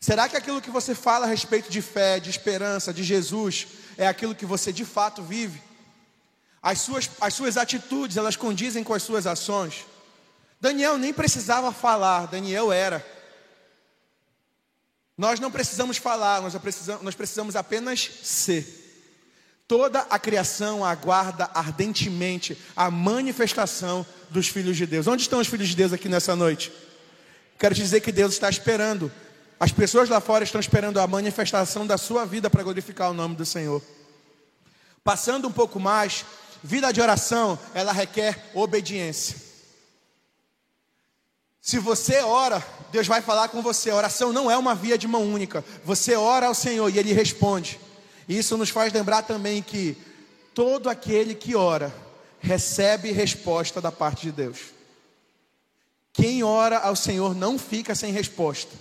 [0.00, 4.06] Será que aquilo que você fala a respeito de fé, de esperança, de Jesus, é
[4.06, 5.62] aquilo que você de fato vive?
[6.60, 9.86] As suas, as suas atitudes, elas condizem com as suas ações?
[10.60, 13.13] Daniel nem precisava falar, Daniel era.
[15.16, 18.82] Nós não precisamos falar, nós precisamos, nós precisamos apenas ser.
[19.66, 25.06] Toda a criação aguarda ardentemente a manifestação dos filhos de Deus.
[25.06, 26.70] Onde estão os filhos de Deus aqui nessa noite?
[27.58, 29.10] Quero te dizer que Deus está esperando.
[29.58, 33.36] As pessoas lá fora estão esperando a manifestação da sua vida para glorificar o nome
[33.36, 33.80] do Senhor.
[35.02, 36.24] Passando um pouco mais,
[36.62, 39.43] vida de oração, ela requer obediência.
[41.64, 43.88] Se você ora, Deus vai falar com você.
[43.88, 45.64] A oração não é uma via de mão única.
[45.82, 47.80] Você ora ao Senhor e Ele responde.
[48.28, 49.96] E isso nos faz lembrar também que
[50.52, 51.90] todo aquele que ora
[52.38, 54.58] recebe resposta da parte de Deus.
[56.12, 58.76] Quem ora ao Senhor não fica sem resposta.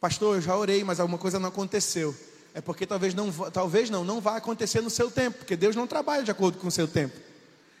[0.00, 2.16] Pastor, eu já orei, mas alguma coisa não aconteceu.
[2.54, 5.86] É porque talvez não, talvez não, não vai acontecer no seu tempo, porque Deus não
[5.86, 7.14] trabalha de acordo com o seu tempo.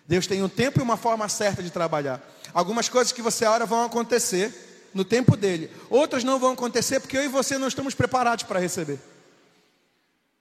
[0.08, 2.20] Deus tem um tempo e uma forma certa de trabalhar.
[2.54, 4.52] Algumas coisas que você ora vão acontecer
[4.94, 8.60] no tempo dele, outras não vão acontecer porque eu e você não estamos preparados para
[8.60, 8.98] receber.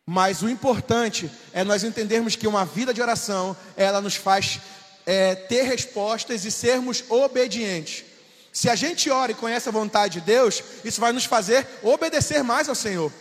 [0.06, 4.62] Mas o importante é nós entendermos que uma vida de oração, ela nos faz
[5.06, 8.06] é, ter respostas e sermos obedientes.
[8.54, 12.44] Se a gente ora e conhece a vontade de Deus, isso vai nos fazer obedecer
[12.44, 13.12] mais ao Senhor.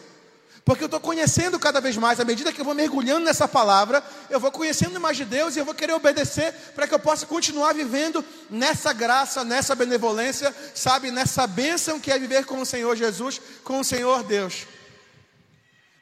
[0.64, 4.02] Porque eu estou conhecendo cada vez mais, à medida que eu vou mergulhando nessa palavra,
[4.30, 7.26] eu vou conhecendo mais de Deus e eu vou querer obedecer para que eu possa
[7.26, 12.96] continuar vivendo nessa graça, nessa benevolência, sabe, nessa bênção que é viver com o Senhor
[12.96, 14.66] Jesus, com o Senhor Deus.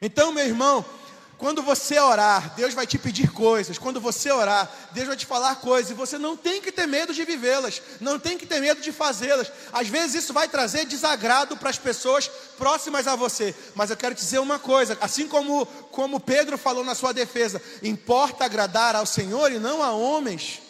[0.01, 0.85] Então, meu irmão,
[1.43, 3.77] quando você orar, Deus vai te pedir coisas.
[3.77, 5.91] Quando você orar, Deus vai te falar coisas.
[5.91, 7.81] E você não tem que ter medo de vivê-las.
[7.99, 9.51] Não tem que ter medo de fazê-las.
[9.73, 13.53] Às vezes isso vai trazer desagrado para as pessoas próximas a você.
[13.75, 17.61] Mas eu quero te dizer uma coisa: assim como, como Pedro falou na sua defesa,
[17.83, 20.61] importa agradar ao Senhor e não a homens.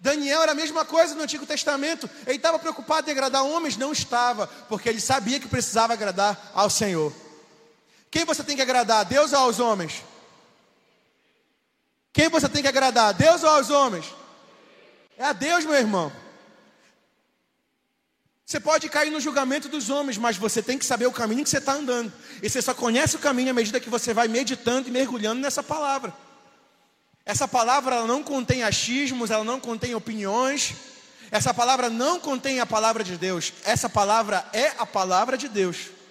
[0.00, 2.10] Daniel era a mesma coisa no Antigo Testamento.
[2.26, 3.76] Ele estava preocupado em agradar homens?
[3.76, 7.12] Não estava, porque ele sabia que precisava agradar ao Senhor.
[8.12, 10.04] Quem você tem que agradar, Deus ou aos homens?
[12.12, 14.04] Quem você tem que agradar, Deus ou aos homens?
[15.16, 16.12] É a Deus, meu irmão.
[18.44, 21.48] Você pode cair no julgamento dos homens, mas você tem que saber o caminho que
[21.48, 22.12] você está andando.
[22.42, 25.62] E você só conhece o caminho à medida que você vai meditando e mergulhando nessa
[25.62, 26.12] palavra.
[27.24, 30.74] Essa palavra ela não contém achismos, ela não contém opiniões.
[31.30, 33.54] Essa palavra não contém a palavra de Deus.
[33.64, 36.01] Essa palavra é a palavra de Deus.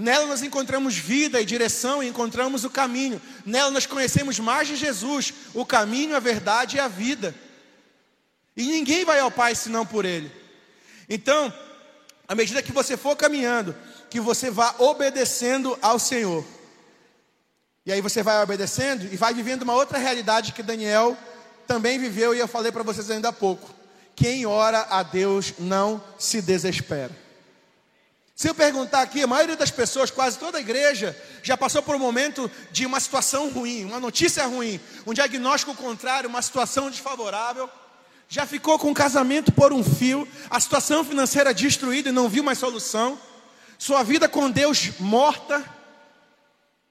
[0.00, 3.20] Nela nós encontramos vida e direção e encontramos o caminho.
[3.44, 7.34] Nela nós conhecemos mais de Jesus, o caminho, a verdade e a vida.
[8.56, 10.32] E ninguém vai ao Pai senão por Ele.
[11.08, 11.52] Então,
[12.26, 13.76] à medida que você for caminhando,
[14.08, 16.44] que você vá obedecendo ao Senhor.
[17.84, 21.16] E aí você vai obedecendo e vai vivendo uma outra realidade que Daniel
[21.66, 23.68] também viveu e eu falei para vocês ainda há pouco.
[24.16, 27.29] Quem ora a Deus não se desespera.
[28.40, 31.94] Se eu perguntar aqui, a maioria das pessoas, quase toda a igreja, já passou por
[31.94, 37.68] um momento de uma situação ruim, uma notícia ruim, um diagnóstico contrário, uma situação desfavorável.
[38.30, 42.42] Já ficou com o casamento por um fio, a situação financeira destruída e não viu
[42.42, 43.20] mais solução.
[43.78, 45.62] Sua vida com Deus morta.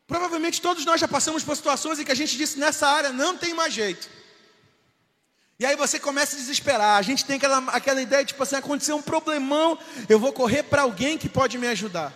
[0.06, 3.36] Provavelmente todos nós já passamos por situações em que a gente disse nessa área não
[3.36, 4.08] tem mais jeito.
[5.60, 6.98] E aí você começa a desesperar.
[6.98, 10.84] A gente tem aquela, aquela ideia, tipo assim, aconteceu um problemão, eu vou correr para
[10.84, 12.14] alguém que pode me ajudar.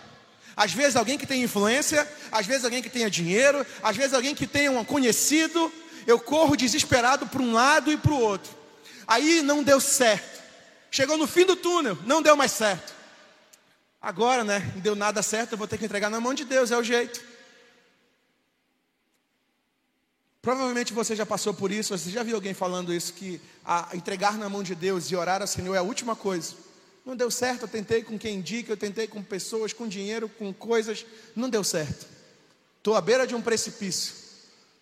[0.56, 4.34] Às vezes alguém que tem influência, às vezes alguém que tenha dinheiro, às vezes alguém
[4.34, 5.70] que tenha um conhecido.
[6.08, 8.56] Eu corro desesperado para um lado e para o outro.
[9.06, 10.42] Aí não deu certo.
[10.90, 12.94] Chegou no fim do túnel, não deu mais certo.
[14.02, 14.72] Agora, né?
[14.76, 16.84] Não deu nada certo, eu vou ter que entregar na mão de Deus, é o
[16.84, 17.20] jeito.
[20.44, 23.40] Provavelmente você já passou por isso, você já viu alguém falando isso, que
[23.94, 26.54] entregar na mão de Deus e orar ao Senhor é a última coisa.
[27.06, 30.54] Não deu certo, eu tentei com quem indica, eu tentei com pessoas, com dinheiro, com
[30.54, 32.06] coisas, não deu certo.
[32.78, 34.16] Estou à beira de um precipício.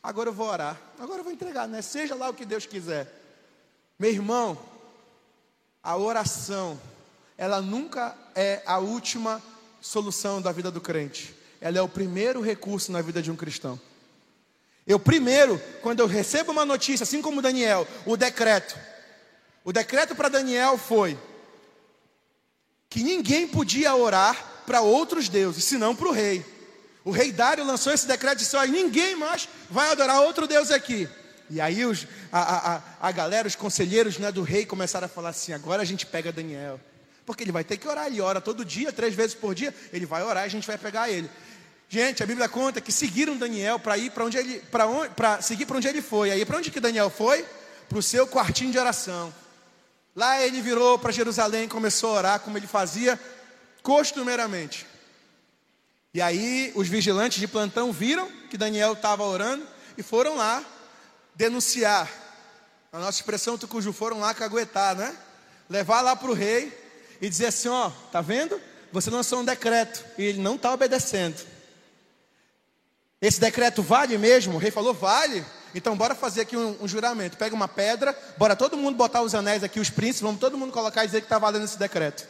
[0.01, 1.83] Agora eu vou orar, agora eu vou entregar, né?
[1.83, 3.13] Seja lá o que Deus quiser.
[3.99, 4.57] Meu irmão,
[5.83, 6.81] a oração,
[7.37, 9.39] ela nunca é a última
[9.79, 11.35] solução da vida do crente.
[11.61, 13.79] Ela é o primeiro recurso na vida de um cristão.
[14.85, 18.77] Eu primeiro, quando eu recebo uma notícia, assim como Daniel, o decreto.
[19.63, 21.17] O decreto para Daniel foi
[22.89, 26.45] que ninguém podia orar para outros deuses, senão para o rei.
[27.03, 30.71] O rei Dário lançou esse decreto e disse: Olha, ninguém mais vai adorar outro Deus
[30.71, 31.07] aqui.
[31.49, 35.29] E aí os, a, a, a galera, os conselheiros né, do rei começaram a falar
[35.29, 36.79] assim: agora a gente pega Daniel.
[37.25, 40.05] Porque ele vai ter que orar, ele ora todo dia, três vezes por dia, ele
[40.05, 41.29] vai orar e a gente vai pegar ele.
[41.93, 44.63] Gente, a Bíblia conta que seguiram Daniel para ir para onde ele,
[45.13, 46.31] para seguir para onde ele foi.
[46.31, 47.45] Aí para onde que Daniel foi?
[47.89, 49.35] Para o seu quartinho de oração.
[50.15, 53.19] Lá ele virou para Jerusalém, começou a orar como ele fazia
[53.83, 54.87] costumeiramente.
[56.13, 60.63] E aí os vigilantes de plantão viram que Daniel estava orando e foram lá
[61.35, 62.09] denunciar.
[62.93, 65.13] A nossa expressão tucuju foram lá caguetar, né?
[65.69, 66.71] Levar lá para o rei
[67.19, 68.61] e dizer assim: ó, tá vendo?
[68.93, 71.50] Você lançou um decreto e ele não está obedecendo.
[73.21, 74.55] Esse decreto vale mesmo?
[74.55, 75.45] O rei falou: vale.
[75.73, 77.37] Então, bora fazer aqui um, um, juramento.
[77.37, 80.73] Pega uma pedra, bora todo mundo botar os anéis aqui, os príncipes, vamos todo mundo
[80.73, 82.27] colocar e dizer que está valendo esse decreto.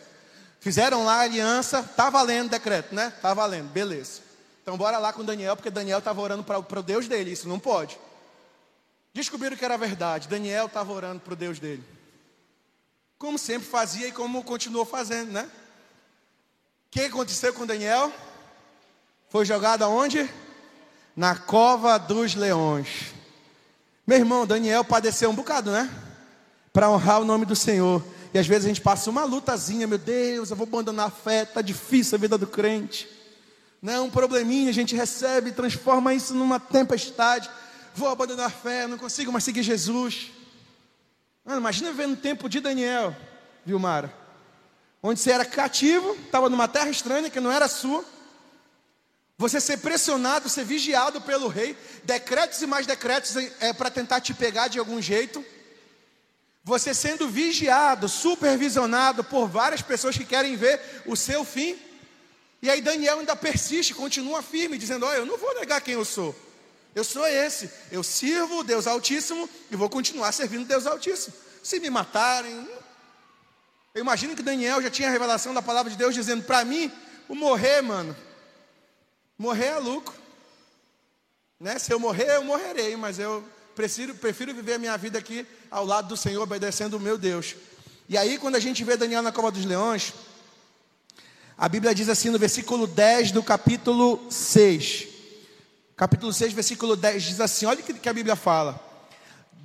[0.59, 3.11] Fizeram lá a aliança, está valendo o decreto, né?
[3.15, 4.21] Está valendo, beleza.
[4.61, 7.57] Então, bora lá com Daniel, porque Daniel estava orando para o Deus dele, isso não
[7.57, 7.97] pode.
[9.11, 11.83] Descobriram que era verdade, Daniel estava orando para o Deus dele.
[13.17, 15.49] Como sempre fazia e como continuou fazendo, né?
[16.87, 18.13] O que aconteceu com Daniel?
[19.29, 20.29] Foi jogado aonde?
[21.15, 23.13] Na cova dos leões.
[24.05, 25.89] Meu irmão, Daniel padeceu um bocado, né?
[26.73, 28.03] Para honrar o nome do Senhor.
[28.33, 31.43] E às vezes a gente passa uma lutazinha, meu Deus, eu vou abandonar a fé,
[31.43, 33.09] está difícil a vida do crente.
[33.81, 37.49] Não, um probleminha a gente recebe, transforma isso numa tempestade.
[37.93, 40.31] Vou abandonar a fé, não consigo mais seguir Jesus.
[41.43, 43.15] Mano, imagina ver no tempo de Daniel,
[43.65, 44.13] viu, Mara?
[45.03, 48.05] Onde você era cativo, estava numa terra estranha que não era sua
[49.41, 54.35] você ser pressionado, ser vigiado pelo rei, decretos e mais decretos é, para tentar te
[54.35, 55.43] pegar de algum jeito.
[56.63, 61.75] Você sendo vigiado, supervisionado por várias pessoas que querem ver o seu fim.
[62.61, 66.05] E aí Daniel ainda persiste, continua firme, dizendo: Olha, eu não vou negar quem eu
[66.05, 66.35] sou.
[66.93, 67.67] Eu sou esse.
[67.91, 71.33] Eu sirvo o Deus Altíssimo e vou continuar servindo Deus Altíssimo.
[71.63, 72.69] Se me matarem.
[73.95, 76.91] Eu imagino que Daniel já tinha a revelação da palavra de Deus dizendo: Para mim,
[77.27, 78.15] o morrer, mano,
[79.41, 80.13] Morrer é lucro.
[81.59, 81.79] Né?
[81.79, 83.43] Se eu morrer, eu morrerei, mas eu
[83.75, 87.55] prefiro, prefiro viver a minha vida aqui ao lado do Senhor, obedecendo o meu Deus.
[88.07, 90.13] E aí, quando a gente vê Daniel na cova dos leões,
[91.57, 95.07] a Bíblia diz assim no versículo 10 do capítulo 6.
[95.95, 98.79] Capítulo 6, versículo 10 diz assim: olha o que a Bíblia fala.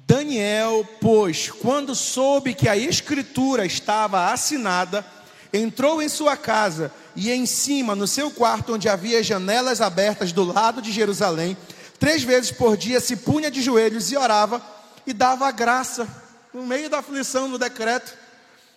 [0.07, 5.05] Daniel, pois, quando soube que a escritura estava assinada,
[5.53, 10.45] entrou em sua casa e em cima, no seu quarto, onde havia janelas abertas do
[10.45, 11.57] lado de Jerusalém,
[11.99, 14.63] três vezes por dia se punha de joelhos e orava
[15.07, 16.07] e dava graça,
[16.53, 18.15] no meio da aflição do decreto,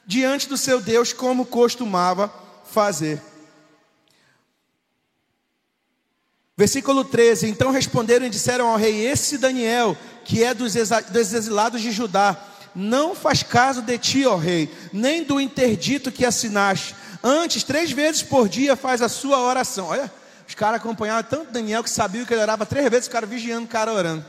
[0.05, 2.33] diante do seu Deus, como costumava
[2.71, 3.21] fazer.
[6.57, 11.91] Versículo 13: Então responderam e disseram ao rei: Esse Daniel, que é dos exilados de
[11.91, 12.37] Judá,
[12.75, 16.95] não faz caso de ti, ó rei, nem do interdito que assinaste.
[17.24, 19.88] Antes, três vezes por dia faz a sua oração.
[19.88, 20.11] Olha,
[20.47, 23.65] os caras acompanhavam tanto Daniel que sabiam que ele orava três vezes, os caras vigiando
[23.65, 24.26] o cara orando.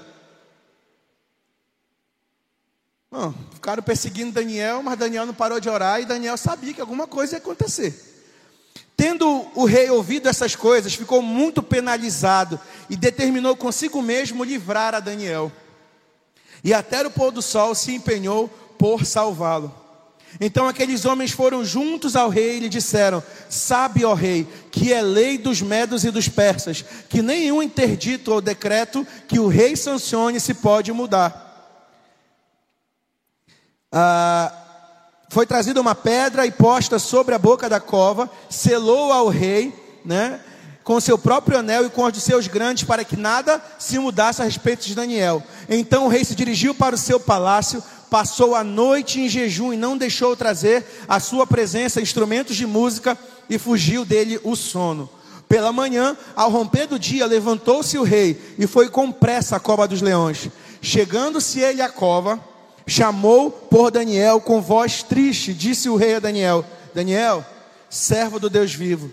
[3.11, 7.07] Bom, ficaram perseguindo Daniel, mas Daniel não parou de orar e Daniel sabia que alguma
[7.07, 8.11] coisa ia acontecer.
[8.97, 15.01] Tendo o rei ouvido essas coisas, ficou muito penalizado e determinou consigo mesmo livrar a
[15.01, 15.51] Daniel.
[16.63, 19.80] E até o pôr do sol se empenhou por salvá-lo.
[20.39, 25.01] Então aqueles homens foram juntos ao rei e lhe disseram: Sabe, ó rei, que é
[25.01, 30.39] lei dos medos e dos persas, que nenhum interdito ou decreto que o rei sancione
[30.39, 31.49] se pode mudar.
[33.91, 34.53] Ah,
[35.31, 39.73] foi trazida uma pedra e posta sobre a boca da cova, selou ao rei,
[40.05, 40.41] né,
[40.83, 44.43] com seu próprio anel e com os de seus grandes, para que nada se mudasse
[44.43, 45.43] a respeito de Daniel.
[45.69, 49.77] Então o rei se dirigiu para o seu palácio, passou a noite em jejum e
[49.77, 53.17] não deixou trazer à sua presença instrumentos de música
[53.49, 55.09] e fugiu dele o sono.
[55.49, 59.89] Pela manhã, ao romper do dia, levantou-se o rei e foi com pressa à cova
[59.89, 60.49] dos leões.
[60.83, 62.39] Chegando-se ele à cova,
[62.87, 67.45] chamou por Daniel com voz triste, disse o rei a Daniel: Daniel,
[67.89, 69.11] servo do Deus vivo,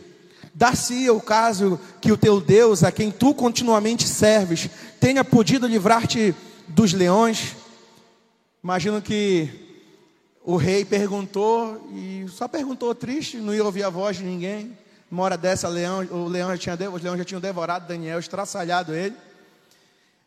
[0.54, 4.70] dar-se-ia o caso que o teu Deus, a quem tu continuamente serves,
[5.00, 6.36] tenha podido livrar-te
[6.68, 7.56] dos leões?
[8.64, 9.50] Imagino que
[10.44, 14.78] o rei perguntou e só perguntou triste, não ia ouvir a voz de ninguém.
[15.10, 18.94] Uma hora dessa, leão, o leão já tinha, os leões já tinham devorado Daniel, estraçalhado
[18.94, 19.16] ele.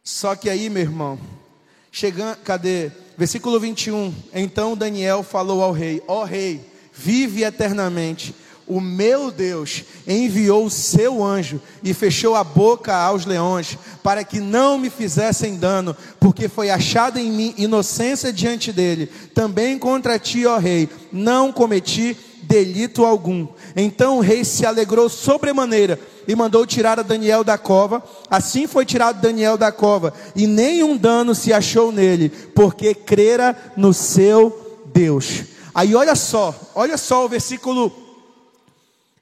[0.02, 1.18] Só que aí, meu irmão,
[1.90, 2.90] chegando, cadê?
[3.16, 4.14] Versículo 21.
[4.32, 8.34] Então Daniel falou ao rei: Ó oh, rei, vive eternamente.
[8.70, 14.38] O meu Deus enviou o seu anjo e fechou a boca aos leões, para que
[14.38, 19.08] não me fizessem dano, porque foi achada em mim inocência diante dele.
[19.34, 23.48] Também contra ti, ó rei, não cometi delito algum.
[23.74, 25.98] Então o rei se alegrou sobremaneira
[26.28, 28.00] e mandou tirar a Daniel da cova.
[28.30, 33.92] Assim foi tirado Daniel da cova, e nenhum dano se achou nele, porque crera no
[33.92, 35.42] seu Deus.
[35.74, 38.09] Aí olha só, olha só o versículo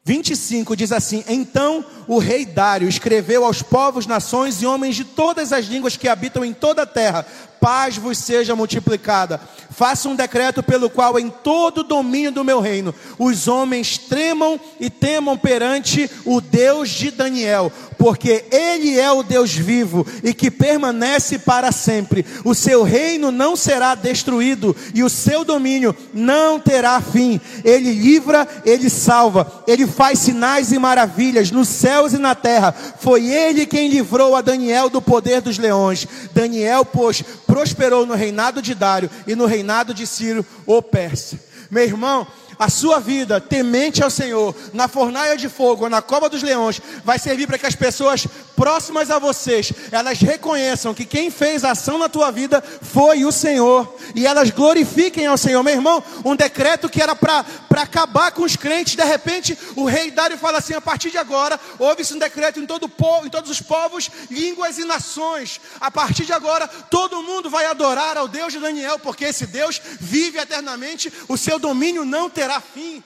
[0.09, 5.53] 25 diz assim: Então o rei Dário escreveu aos povos, nações e homens de todas
[5.53, 7.27] as línguas que habitam em toda a terra:
[7.61, 9.39] paz vos seja multiplicada.
[9.71, 14.59] Faça um decreto pelo qual em todo o domínio do meu reino os homens tremam
[14.81, 20.51] e temam perante o Deus de Daniel, porque ele é o Deus vivo e que
[20.51, 22.25] permanece para sempre.
[22.45, 27.41] O seu reino não será destruído e o seu domínio não terá fim.
[27.63, 32.73] Ele livra, ele salva, ele faz sinais e maravilhas nos céus e na terra.
[32.73, 36.07] Foi ele quem livrou a Daniel do poder dos leões.
[36.33, 41.37] Daniel, pois, prosperou no reinado de Dário e no reinado de Ciro, o Persa.
[41.69, 42.29] Meu irmão,
[42.59, 47.19] a sua vida temente ao Senhor, na fornalha de fogo na cova dos leões, vai
[47.19, 51.97] servir para que as pessoas próximas a vocês, elas reconheçam que quem fez a ação
[51.97, 55.63] na tua vida foi o Senhor, e elas glorifiquem ao Senhor.
[55.63, 60.11] Meu irmão, um decreto que era para acabar com os crentes, de repente o rei
[60.11, 63.49] Dário fala assim: a partir de agora, houve-se um decreto em, todo povo, em todos
[63.49, 65.61] os povos, línguas e nações.
[65.81, 69.81] A partir de agora, todo mundo vai adorar ao Deus de Daniel, porque esse Deus
[70.01, 73.05] vive eternamente, o seu domínio não terá terá fim.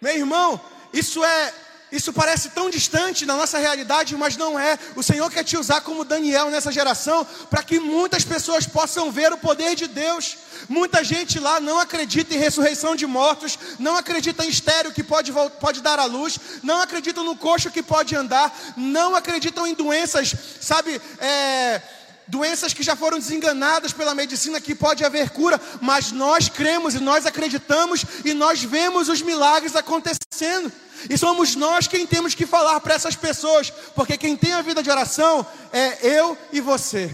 [0.00, 0.60] Meu irmão,
[0.92, 1.54] isso é
[1.92, 4.78] isso parece tão distante da nossa realidade, mas não é.
[4.96, 9.30] O Senhor quer te usar como Daniel nessa geração, para que muitas pessoas possam ver
[9.30, 10.38] o poder de Deus.
[10.70, 15.30] Muita gente lá não acredita em ressurreição de mortos, não acredita em estéreo que pode,
[15.60, 20.34] pode dar à luz, não acreditam no coxo que pode andar, não acreditam em doenças,
[20.62, 21.82] sabe, é
[22.26, 27.00] doenças que já foram desenganadas pela medicina que pode haver cura, mas nós cremos e
[27.00, 30.72] nós acreditamos e nós vemos os milagres acontecendo.
[31.10, 34.82] E somos nós quem temos que falar para essas pessoas, porque quem tem a vida
[34.82, 37.10] de oração é eu e você.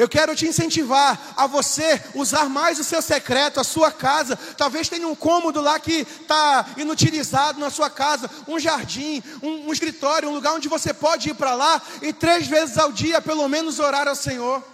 [0.00, 4.34] Eu quero te incentivar a você usar mais o seu secreto, a sua casa.
[4.56, 9.72] Talvez tenha um cômodo lá que está inutilizado na sua casa, um jardim, um, um
[9.74, 13.46] escritório, um lugar onde você pode ir para lá e três vezes ao dia, pelo
[13.46, 14.64] menos, orar ao Senhor.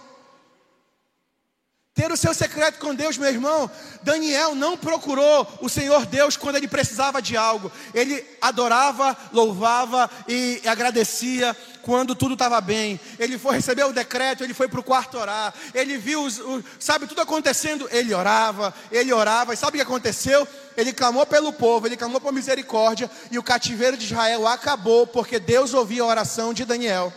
[1.97, 3.71] Ter o seu secreto com Deus, meu irmão.
[4.03, 7.71] Daniel não procurou o Senhor Deus quando ele precisava de algo.
[7.91, 12.99] Ele adorava, louvava e agradecia quando tudo estava bem.
[13.17, 15.51] Ele foi receber o decreto, ele foi para o quarto orar.
[15.73, 17.89] Ele viu, os, o, sabe, tudo acontecendo.
[17.91, 19.55] Ele orava, ele orava.
[19.55, 20.47] E sabe o que aconteceu?
[20.77, 23.09] Ele clamou pelo povo, ele clamou por misericórdia.
[23.31, 27.11] E o cativeiro de Israel acabou, porque Deus ouvia a oração de Daniel.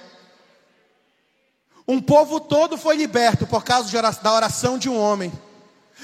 [1.91, 3.88] Um povo todo foi liberto por causa
[4.22, 5.32] da oração de um homem.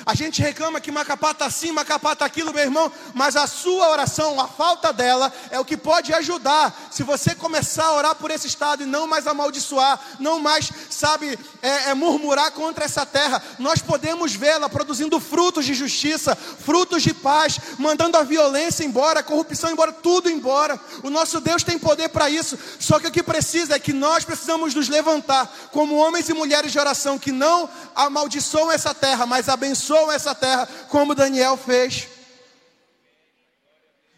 [0.07, 3.91] A gente reclama que Macapá está assim, Macapá está aquilo, meu irmão, mas a sua
[3.91, 6.73] oração, a falta dela, é o que pode ajudar.
[6.93, 11.37] Se você começar a orar por esse estado e não mais amaldiçoar, não mais, sabe,
[11.61, 17.13] é, é murmurar contra essa terra, nós podemos vê-la produzindo frutos de justiça, frutos de
[17.13, 20.79] paz, mandando a violência embora, a corrupção embora, tudo embora.
[21.03, 24.25] O nosso Deus tem poder para isso, só que o que precisa é que nós
[24.25, 29.49] precisamos nos levantar como homens e mulheres de oração que não amaldiçoam essa terra, mas
[29.49, 32.09] abençoam abençoam essa terra, como Daniel fez.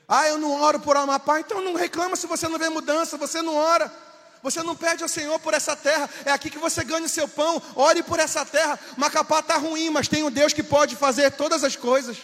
[0.08, 3.42] Ah, eu não oro por Amapá, então não reclama se você não vê mudança, você
[3.42, 3.92] não ora.
[4.42, 7.28] Você não pede ao Senhor por essa terra, é aqui que você ganha o seu
[7.28, 7.60] pão.
[7.74, 8.78] Ore por essa terra.
[8.96, 12.18] Macapá está ruim, mas tem um Deus que pode fazer todas as coisas.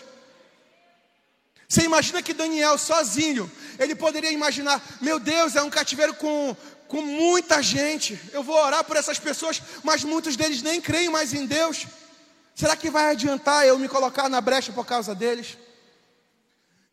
[1.69, 7.03] Você imagina que Daniel sozinho, ele poderia imaginar: meu Deus, é um cativeiro com, com
[7.03, 8.19] muita gente.
[8.33, 11.85] Eu vou orar por essas pessoas, mas muitos deles nem creem mais em Deus.
[12.55, 15.59] Será que vai adiantar eu me colocar na brecha por causa deles?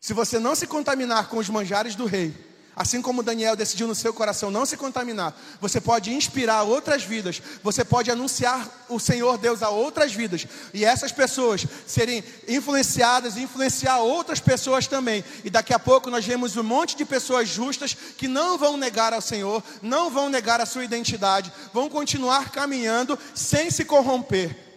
[0.00, 2.34] Se você não se contaminar com os manjares do rei,
[2.74, 7.40] assim como Daniel decidiu no seu coração não se contaminar, você pode inspirar outras vidas,
[7.62, 10.44] você pode anunciar o Senhor Deus a outras vidas,
[10.74, 15.24] e essas pessoas serem influenciadas e influenciar outras pessoas também.
[15.44, 19.12] E daqui a pouco nós vemos um monte de pessoas justas que não vão negar
[19.12, 24.71] ao Senhor, não vão negar a sua identidade, vão continuar caminhando sem se corromper.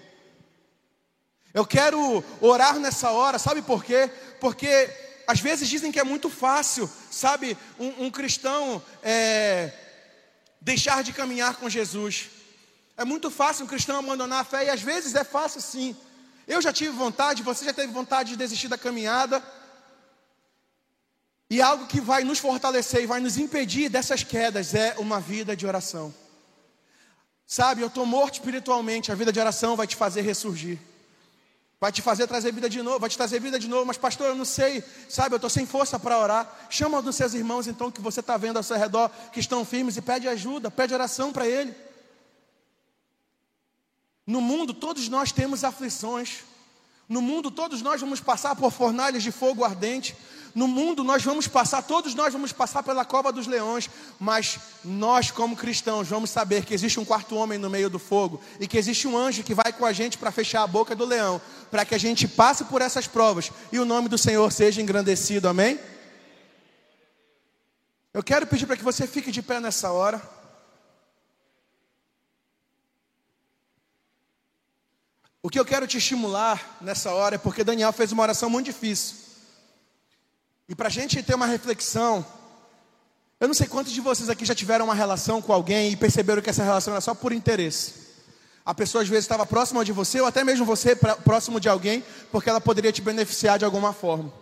[1.56, 4.12] Eu quero orar nessa hora, sabe por quê?
[4.42, 4.90] Porque
[5.26, 9.72] às vezes dizem que é muito fácil, sabe, um, um cristão é,
[10.60, 12.30] deixar de caminhar com Jesus.
[12.98, 15.96] É muito fácil um cristão abandonar a fé, e às vezes é fácil sim.
[16.46, 19.42] Eu já tive vontade, você já teve vontade de desistir da caminhada.
[21.50, 25.56] E algo que vai nos fortalecer e vai nos impedir dessas quedas é uma vida
[25.56, 26.14] de oração.
[27.48, 30.78] Sabe, eu estou morto espiritualmente, a vida de oração vai te fazer ressurgir.
[31.86, 34.26] Vai te fazer trazer vida de novo, vai te trazer vida de novo, mas pastor,
[34.30, 36.66] eu não sei, sabe, eu estou sem força para orar.
[36.68, 39.64] Chama um dos seus irmãos, então, que você está vendo ao seu redor, que estão
[39.64, 41.76] firmes, e pede ajuda, pede oração para ele.
[44.26, 46.40] No mundo, todos nós temos aflições.
[47.08, 50.18] No mundo, todos nós vamos passar por fornalhas de fogo ardente.
[50.56, 53.90] No mundo, nós vamos passar, todos nós vamos passar pela cova dos leões.
[54.18, 58.42] Mas nós, como cristãos, vamos saber que existe um quarto homem no meio do fogo.
[58.58, 61.04] E que existe um anjo que vai com a gente para fechar a boca do
[61.04, 61.42] leão.
[61.70, 63.52] Para que a gente passe por essas provas.
[63.70, 65.50] E o nome do Senhor seja engrandecido.
[65.50, 65.78] Amém?
[68.14, 70.22] Eu quero pedir para que você fique de pé nessa hora.
[75.44, 78.68] O que eu quero te estimular nessa hora é porque Daniel fez uma oração muito
[78.68, 79.25] difícil.
[80.68, 82.26] E para a gente ter uma reflexão,
[83.40, 86.42] eu não sei quantos de vocês aqui já tiveram uma relação com alguém e perceberam
[86.42, 88.06] que essa relação era só por interesse.
[88.66, 92.04] A pessoa às vezes estava próxima de você, ou até mesmo você próximo de alguém,
[92.32, 94.34] porque ela poderia te beneficiar de alguma forma.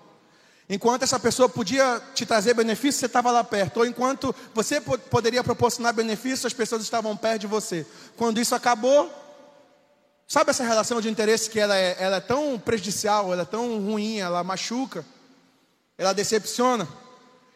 [0.70, 3.78] Enquanto essa pessoa podia te trazer benefício, você estava lá perto.
[3.78, 7.86] Ou enquanto você poderia proporcionar benefício, as pessoas estavam perto de você.
[8.16, 9.12] Quando isso acabou,
[10.26, 13.80] Sabe essa relação de interesse que ela é, ela é tão prejudicial, ela é tão
[13.80, 15.06] ruim, ela machuca,
[16.04, 16.88] ela decepciona?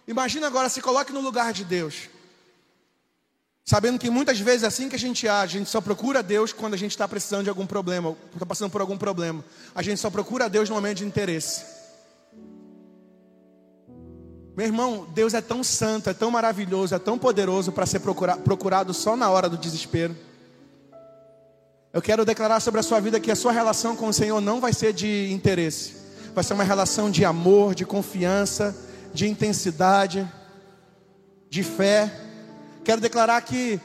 [0.08, 2.10] Imagina agora, se coloque no lugar de Deus.
[3.66, 6.54] Sabendo que muitas vezes é assim que a gente age, a gente só procura Deus
[6.54, 9.44] quando a gente está precisando de algum problema, está passando por algum problema.
[9.76, 11.66] A gente só procura Deus no momento de interesse.
[14.56, 18.94] Meu irmão, Deus é tão santo, é tão maravilhoso, é tão poderoso para ser procurado
[18.94, 20.16] só na hora do desespero.
[21.92, 24.62] Eu quero declarar sobre a sua vida que a sua relação com o Senhor não
[24.62, 25.96] vai ser de interesse,
[26.38, 28.78] vai ser uma relação de amor, de confiança,
[29.12, 30.32] de intensidade,
[31.50, 32.14] de fé.
[32.84, 33.82] Quero declarar que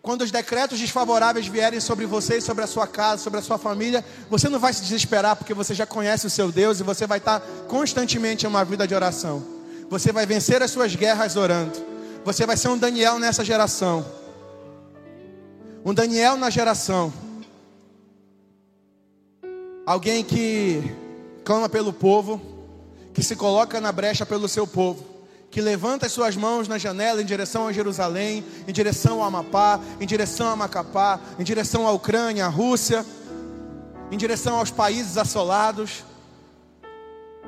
[0.00, 4.02] quando os decretos desfavoráveis vierem sobre você, sobre a sua casa, sobre a sua família,
[4.30, 7.18] você não vai se desesperar porque você já conhece o seu Deus e você vai
[7.18, 9.44] estar constantemente em uma vida de oração.
[9.90, 11.84] Você vai vencer as suas guerras orando.
[12.24, 14.06] Você vai ser um Daniel nessa geração.
[15.84, 17.12] Um Daniel na geração
[19.86, 20.82] Alguém que
[21.44, 22.40] clama pelo povo,
[23.12, 25.04] que se coloca na brecha pelo seu povo,
[25.50, 29.78] que levanta as suas mãos na janela em direção a Jerusalém, em direção ao Amapá,
[30.00, 33.04] em direção a Macapá, em direção à Ucrânia, à Rússia,
[34.10, 36.02] em direção aos países assolados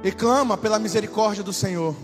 [0.05, 1.97] e clama pela misericórdia do Senhor.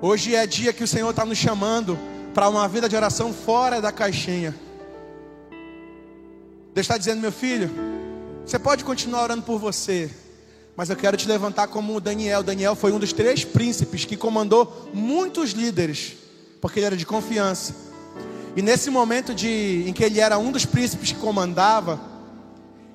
[0.00, 1.98] Hoje é dia que o Senhor está nos chamando
[2.32, 4.54] para uma vida de oração fora da caixinha.
[6.72, 7.89] Deus está dizendo, meu filho,
[8.50, 10.10] você pode continuar orando por você,
[10.74, 12.42] mas eu quero te levantar como Daniel.
[12.42, 16.14] Daniel foi um dos três príncipes que comandou muitos líderes,
[16.60, 17.76] porque ele era de confiança.
[18.56, 22.00] E nesse momento de, em que ele era um dos príncipes que comandava,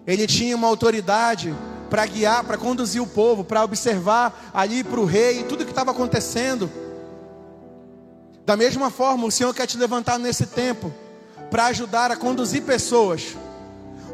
[0.06, 1.56] ele tinha uma autoridade
[1.90, 5.72] para guiar, para conduzir o povo, para observar ali para o rei tudo o que
[5.72, 6.70] estava acontecendo.
[8.46, 10.94] Da mesma forma, o Senhor quer te levantar nesse tempo
[11.50, 13.38] para ajudar a conduzir pessoas,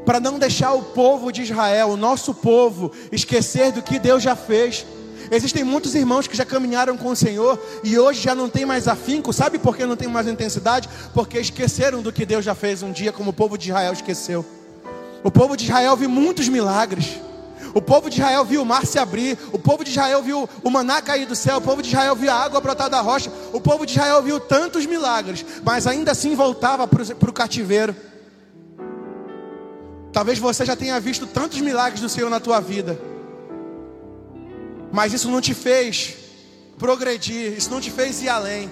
[0.05, 4.35] para não deixar o povo de Israel, o nosso povo, esquecer do que Deus já
[4.35, 4.85] fez.
[5.29, 8.87] Existem muitos irmãos que já caminharam com o Senhor e hoje já não tem mais
[8.87, 9.31] afinco.
[9.31, 10.89] Sabe por que não tem mais intensidade?
[11.13, 14.45] Porque esqueceram do que Deus já fez um dia, como o povo de Israel esqueceu.
[15.23, 17.21] O povo de Israel viu muitos milagres.
[17.73, 20.69] O povo de Israel viu o mar se abrir, o povo de Israel viu o
[20.69, 23.61] maná cair do céu, o povo de Israel viu a água brotar da rocha, o
[23.61, 27.95] povo de Israel viu tantos milagres, mas ainda assim voltava para o cativeiro.
[30.21, 32.95] Talvez você já tenha visto tantos milagres do Senhor na tua vida,
[34.91, 36.13] mas isso não te fez
[36.77, 38.69] progredir, isso não te fez ir além,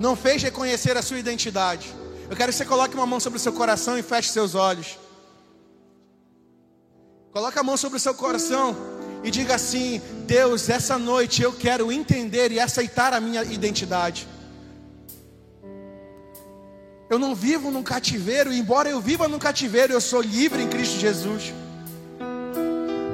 [0.00, 1.94] não fez reconhecer a sua identidade.
[2.30, 4.98] Eu quero que você coloque uma mão sobre o seu coração e feche seus olhos.
[7.30, 8.74] Coloque a mão sobre o seu coração
[9.22, 14.26] e diga assim: Deus, essa noite eu quero entender e aceitar a minha identidade.
[17.08, 20.68] Eu não vivo num cativeiro, e embora eu viva num cativeiro, eu sou livre em
[20.68, 21.52] Cristo Jesus.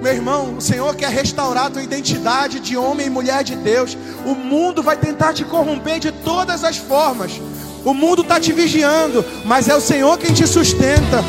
[0.00, 3.98] Meu irmão, o Senhor quer restaurar a tua identidade de homem e mulher de Deus.
[4.24, 7.32] O mundo vai tentar te corromper de todas as formas.
[7.84, 11.22] O mundo está te vigiando, mas é o Senhor quem te sustenta.